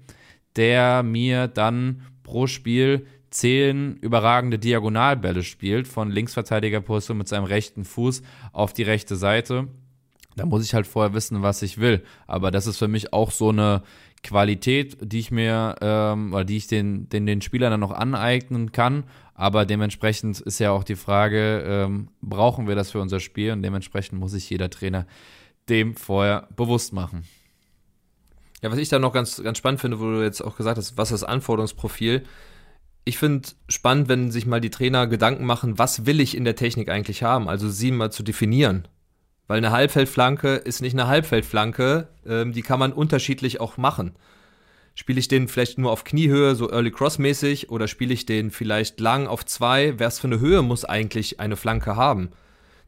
der 0.57 1.03
mir 1.03 1.47
dann 1.47 2.01
pro 2.23 2.47
Spiel 2.47 3.07
zehn 3.29 3.95
überragende 3.95 4.59
Diagonalbälle 4.59 5.43
spielt, 5.43 5.87
von 5.87 6.11
Linksverteidigerposition 6.11 7.17
mit 7.17 7.29
seinem 7.29 7.45
rechten 7.45 7.85
Fuß 7.85 8.23
auf 8.51 8.73
die 8.73 8.83
rechte 8.83 9.15
Seite. 9.15 9.69
Da 10.35 10.45
muss 10.45 10.65
ich 10.65 10.73
halt 10.73 10.85
vorher 10.85 11.13
wissen, 11.13 11.41
was 11.41 11.61
ich 11.61 11.77
will. 11.77 12.03
Aber 12.27 12.51
das 12.51 12.67
ist 12.67 12.77
für 12.77 12.89
mich 12.89 13.13
auch 13.13 13.31
so 13.31 13.49
eine 13.49 13.83
Qualität, 14.25 14.97
die 15.01 15.19
ich 15.19 15.31
mir 15.31 15.75
ähm, 15.81 16.33
oder 16.33 16.43
die 16.43 16.57
ich 16.57 16.67
den, 16.67 17.07
den, 17.09 17.25
den 17.25 17.41
Spielern 17.41 17.71
dann 17.71 17.79
noch 17.79 17.91
aneignen 17.91 18.71
kann. 18.71 19.03
Aber 19.33 19.65
dementsprechend 19.65 20.41
ist 20.41 20.59
ja 20.59 20.71
auch 20.71 20.83
die 20.83 20.95
Frage, 20.95 21.63
ähm, 21.65 22.09
brauchen 22.21 22.67
wir 22.67 22.75
das 22.75 22.91
für 22.91 23.01
unser 23.01 23.19
Spiel? 23.19 23.51
Und 23.51 23.61
dementsprechend 23.61 24.19
muss 24.19 24.31
sich 24.31 24.49
jeder 24.49 24.69
Trainer 24.69 25.05
dem 25.69 25.95
vorher 25.95 26.47
bewusst 26.55 26.93
machen. 26.93 27.23
Ja, 28.61 28.71
was 28.71 28.79
ich 28.79 28.89
da 28.89 28.99
noch 28.99 29.13
ganz, 29.13 29.41
ganz 29.43 29.57
spannend 29.57 29.81
finde, 29.81 29.99
wo 29.99 30.05
du 30.05 30.23
jetzt 30.23 30.41
auch 30.41 30.57
gesagt 30.57 30.77
hast, 30.77 30.97
was 30.97 31.11
ist 31.11 31.21
das 31.21 31.29
Anforderungsprofil? 31.29 32.23
Ich 33.03 33.17
finde 33.17 33.49
spannend, 33.69 34.07
wenn 34.07 34.31
sich 34.31 34.47
mal 34.47 34.61
die 34.61 34.71
Trainer 34.71 35.05
Gedanken 35.05 35.45
machen, 35.45 35.77
was 35.77 36.05
will 36.05 36.19
ich 36.19 36.35
in 36.35 36.45
der 36.45 36.55
Technik 36.55 36.89
eigentlich 36.89 37.21
haben? 37.21 37.47
Also 37.47 37.69
sie 37.69 37.91
mal 37.91 38.11
zu 38.11 38.23
definieren. 38.23 38.87
Weil 39.47 39.57
eine 39.57 39.71
Halbfeldflanke 39.71 40.55
ist 40.55 40.81
nicht 40.81 40.93
eine 40.93 41.07
Halbfeldflanke, 41.07 42.07
ähm, 42.25 42.53
die 42.53 42.61
kann 42.61 42.79
man 42.79 42.93
unterschiedlich 42.93 43.61
auch 43.61 43.77
machen. 43.77 44.15
Spiele 44.95 45.19
ich 45.19 45.27
den 45.27 45.47
vielleicht 45.47 45.77
nur 45.77 45.91
auf 45.91 46.03
Kniehöhe, 46.03 46.55
so 46.55 46.71
Early 46.71 46.89
Cross 46.89 47.19
mäßig, 47.19 47.69
oder 47.69 47.87
spiele 47.87 48.13
ich 48.13 48.25
den 48.25 48.49
vielleicht 48.49 48.99
lang 48.99 49.27
auf 49.27 49.45
zwei? 49.45 49.99
Was 49.99 50.19
für 50.19 50.27
eine 50.27 50.39
Höhe 50.39 50.61
muss 50.61 50.85
eigentlich 50.85 51.39
eine 51.39 51.57
Flanke 51.57 51.95
haben? 51.95 52.29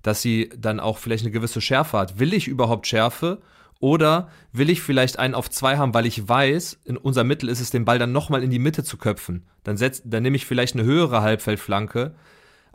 Dass 0.04 0.22
sie 0.22 0.50
dann 0.58 0.80
auch 0.80 0.98
vielleicht 0.98 1.24
eine 1.24 1.32
gewisse 1.32 1.62
Schärfe 1.62 1.98
hat. 1.98 2.18
Will 2.18 2.34
ich 2.34 2.48
überhaupt 2.48 2.88
Schärfe? 2.88 3.40
Oder 3.80 4.30
will 4.54 4.70
ich 4.70 4.82
vielleicht 4.82 5.20
einen 5.20 5.36
auf 5.36 5.50
zwei 5.50 5.78
haben, 5.78 5.94
weil 5.94 6.06
ich 6.06 6.28
weiß, 6.28 6.80
in 6.86 6.98
unser 6.98 7.24
Mittel 7.24 7.50
ist 7.50 7.60
es, 7.60 7.70
den 7.70 7.86
Ball 7.86 8.00
dann 8.00 8.12
nochmal 8.12 8.42
in 8.42 8.50
die 8.50 8.58
Mitte 8.58 8.84
zu 8.84 8.98
köpfen. 8.98 9.46
Dann, 9.64 9.78
setz, 9.78 10.02
dann 10.04 10.24
nehme 10.24 10.38
ich 10.38 10.46
vielleicht 10.46 10.76
eine 10.76 10.84
höhere 10.84 11.22
Halbfeldflanke, 11.22 12.16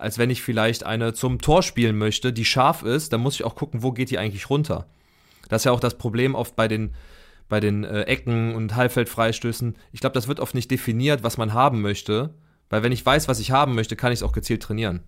als 0.03 0.19
wenn 0.19 0.31
ich 0.31 0.43
vielleicht 0.43 0.85
eine 0.85 1.15
zum 1.15 1.41
Tor 1.41 1.63
spielen 1.63 1.97
möchte, 1.97 2.33
die 2.33 2.45
scharf 2.45 2.83
ist, 2.83 3.13
dann 3.13 3.21
muss 3.21 3.37
ich 3.37 3.45
auch 3.45 3.55
gucken, 3.55 3.85
wo 3.85 3.93
geht 3.93 4.11
die 4.11 4.19
eigentlich 4.19 4.51
runter. 4.51 4.89
Das 5.49 5.63
ist 5.63 5.67
ja 5.67 5.73
auch 5.73 5.81
das 5.81 5.97
Problem 5.97 6.35
oft 6.35 6.57
bei 6.57 6.67
den, 6.67 6.95
bei 7.49 7.61
den 7.61 7.85
äh, 7.85 8.03
Ecken 8.03 8.55
und 8.57 8.75
Halbfeldfreistößen. 8.75 9.77
Ich 9.93 10.01
glaube, 10.01 10.15
das 10.15 10.27
wird 10.27 10.41
oft 10.41 10.57
nicht 10.57 10.71
definiert, 10.73 11.23
was 11.23 11.39
man 11.39 11.53
haben 11.53 11.83
möchte, 11.83 12.35
weil 12.69 12.83
wenn 12.83 12.91
ich 12.91 13.07
weiß, 13.07 13.29
was 13.29 13.39
ich 13.39 13.53
haben 13.53 13.77
möchte, 13.77 13.95
kann 13.95 14.11
ich 14.11 14.19
es 14.19 14.23
auch 14.25 14.33
gezielt 14.33 14.65
trainieren. 14.65 15.05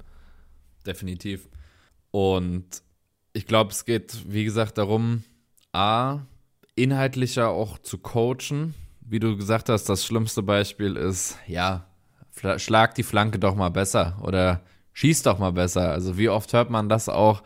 definitiv. 0.86 1.48
Und 2.12 2.82
ich 3.32 3.46
glaube, 3.46 3.72
es 3.72 3.84
geht, 3.84 4.16
wie 4.28 4.44
gesagt, 4.44 4.78
darum, 4.78 5.24
A, 5.72 6.20
inhaltlicher 6.76 7.48
auch 7.48 7.78
zu 7.78 7.98
coachen. 7.98 8.74
Wie 9.00 9.18
du 9.18 9.36
gesagt 9.36 9.68
hast, 9.68 9.88
das 9.88 10.06
schlimmste 10.06 10.44
Beispiel 10.44 10.94
ist, 10.94 11.36
ja, 11.48 11.84
schlag 12.58 12.94
die 12.94 13.02
Flanke 13.02 13.40
doch 13.40 13.56
mal 13.56 13.70
besser 13.70 14.20
oder 14.22 14.62
schieß 14.94 15.22
doch 15.22 15.38
mal 15.38 15.52
besser. 15.52 15.90
Also 15.90 16.16
wie 16.16 16.28
oft 16.28 16.52
hört 16.52 16.70
man 16.70 16.88
das 16.88 17.08
auch, 17.08 17.42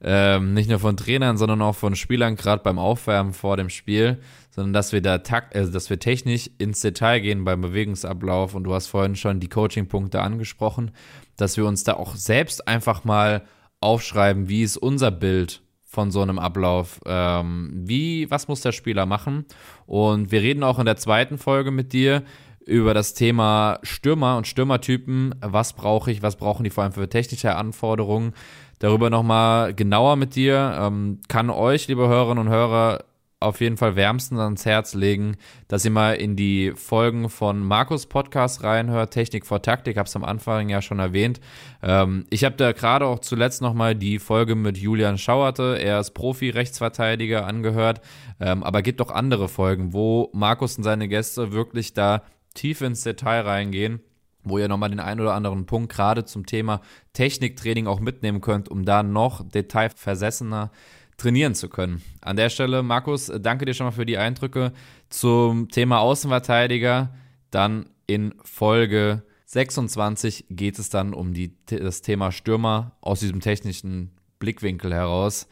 ähm, 0.00 0.54
nicht 0.54 0.68
nur 0.68 0.78
von 0.78 0.96
Trainern, 0.96 1.36
sondern 1.36 1.62
auch 1.62 1.74
von 1.74 1.96
Spielern, 1.96 2.36
gerade 2.36 2.62
beim 2.62 2.78
Aufwärmen 2.78 3.32
vor 3.32 3.56
dem 3.56 3.68
Spiel, 3.68 4.18
sondern 4.50 4.72
dass 4.72 4.92
wir 4.92 5.02
da 5.02 5.18
takt, 5.18 5.54
also 5.54 5.72
dass 5.72 5.90
wir 5.90 5.98
technisch 5.98 6.50
ins 6.58 6.80
Detail 6.80 7.20
gehen 7.20 7.44
beim 7.44 7.60
Bewegungsablauf 7.60 8.54
und 8.54 8.64
du 8.64 8.74
hast 8.74 8.88
vorhin 8.88 9.16
schon 9.16 9.40
die 9.40 9.48
Coaching-Punkte 9.48 10.20
angesprochen, 10.20 10.92
dass 11.36 11.56
wir 11.56 11.66
uns 11.66 11.84
da 11.84 11.94
auch 11.94 12.14
selbst 12.14 12.66
einfach 12.68 13.04
mal 13.04 13.44
aufschreiben, 13.80 14.48
wie 14.48 14.62
ist 14.62 14.76
unser 14.76 15.10
Bild 15.10 15.62
von 15.84 16.10
so 16.10 16.20
einem 16.22 16.38
Ablauf. 16.38 17.00
Ähm, 17.06 17.70
wie, 17.86 18.30
was 18.30 18.46
muss 18.46 18.60
der 18.60 18.72
Spieler 18.72 19.06
machen? 19.06 19.46
Und 19.86 20.30
wir 20.30 20.42
reden 20.42 20.62
auch 20.62 20.78
in 20.78 20.86
der 20.86 20.96
zweiten 20.96 21.38
Folge 21.38 21.70
mit 21.70 21.92
dir 21.92 22.22
über 22.68 22.92
das 22.92 23.14
Thema 23.14 23.78
Stürmer 23.82 24.36
und 24.36 24.46
Stürmertypen. 24.46 25.34
Was 25.40 25.72
brauche 25.72 26.10
ich? 26.10 26.22
Was 26.22 26.36
brauchen 26.36 26.64
die 26.64 26.70
vor 26.70 26.84
allem 26.84 26.92
für 26.92 27.08
technische 27.08 27.56
Anforderungen? 27.56 28.34
Darüber 28.78 29.08
nochmal 29.10 29.74
genauer 29.74 30.16
mit 30.16 30.36
dir. 30.36 30.76
Ähm, 30.78 31.20
kann 31.28 31.48
euch, 31.48 31.88
liebe 31.88 32.06
Hörerinnen 32.06 32.46
und 32.46 32.52
Hörer, 32.52 33.04
auf 33.40 33.60
jeden 33.60 33.76
Fall 33.76 33.94
wärmstens 33.96 34.40
ans 34.40 34.66
Herz 34.66 34.94
legen, 34.94 35.36
dass 35.68 35.84
ihr 35.84 35.92
mal 35.92 36.14
in 36.14 36.34
die 36.34 36.72
Folgen 36.74 37.28
von 37.28 37.60
Markus 37.60 38.06
Podcast 38.06 38.64
reinhört, 38.64 39.12
Technik 39.12 39.46
vor 39.46 39.62
Taktik, 39.62 39.96
habe 39.96 40.08
es 40.08 40.16
am 40.16 40.24
Anfang 40.24 40.68
ja 40.68 40.82
schon 40.82 40.98
erwähnt. 40.98 41.40
Ähm, 41.82 42.26
ich 42.30 42.44
habe 42.44 42.56
da 42.56 42.72
gerade 42.72 43.06
auch 43.06 43.20
zuletzt 43.20 43.62
nochmal 43.62 43.94
die 43.94 44.18
Folge 44.18 44.56
mit 44.56 44.76
Julian 44.76 45.18
Schauerte, 45.18 45.78
er 45.80 46.00
ist 46.00 46.10
Profi-Rechtsverteidiger, 46.10 47.46
angehört, 47.46 48.00
ähm, 48.40 48.62
aber 48.64 48.82
gibt 48.82 49.00
auch 49.00 49.12
andere 49.12 49.48
Folgen, 49.48 49.92
wo 49.92 50.30
Markus 50.32 50.76
und 50.76 50.82
seine 50.82 51.06
Gäste 51.06 51.52
wirklich 51.52 51.94
da 51.94 52.22
tief 52.58 52.80
ins 52.80 53.02
Detail 53.02 53.42
reingehen 53.42 54.00
wo 54.44 54.58
ihr 54.58 54.68
nochmal 54.68 54.90
den 54.90 55.00
einen 55.00 55.20
oder 55.20 55.34
anderen 55.34 55.66
Punkt 55.66 55.92
gerade 55.92 56.24
zum 56.24 56.46
Thema 56.46 56.80
Techniktraining 57.12 57.86
auch 57.86 58.00
mitnehmen 58.00 58.40
könnt, 58.40 58.68
um 58.68 58.84
da 58.84 59.02
noch 59.02 59.48
detailversessener 59.48 60.70
trainieren 61.16 61.54
zu 61.54 61.68
können. 61.68 62.02
An 62.20 62.36
der 62.36 62.48
Stelle, 62.48 62.82
Markus, 62.82 63.30
danke 63.40 63.64
dir 63.64 63.74
schon 63.74 63.86
mal 63.86 63.92
für 63.92 64.06
die 64.06 64.18
Eindrücke 64.18 64.72
zum 65.10 65.68
Thema 65.68 65.98
Außenverteidiger. 65.98 67.12
Dann 67.50 67.88
in 68.06 68.34
Folge 68.42 69.22
26 69.46 70.46
geht 70.50 70.78
es 70.78 70.90
dann 70.90 71.14
um 71.14 71.34
die, 71.34 71.56
das 71.66 72.02
Thema 72.02 72.30
Stürmer 72.30 72.96
aus 73.00 73.20
diesem 73.20 73.40
technischen 73.40 74.12
Blickwinkel 74.38 74.94
heraus. 74.94 75.48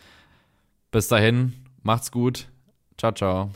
Bis 0.92 1.09
dahin, 1.09 1.53
macht's 1.83 2.12
gut. 2.12 2.49
Ciao, 2.97 3.12
ciao. 3.12 3.51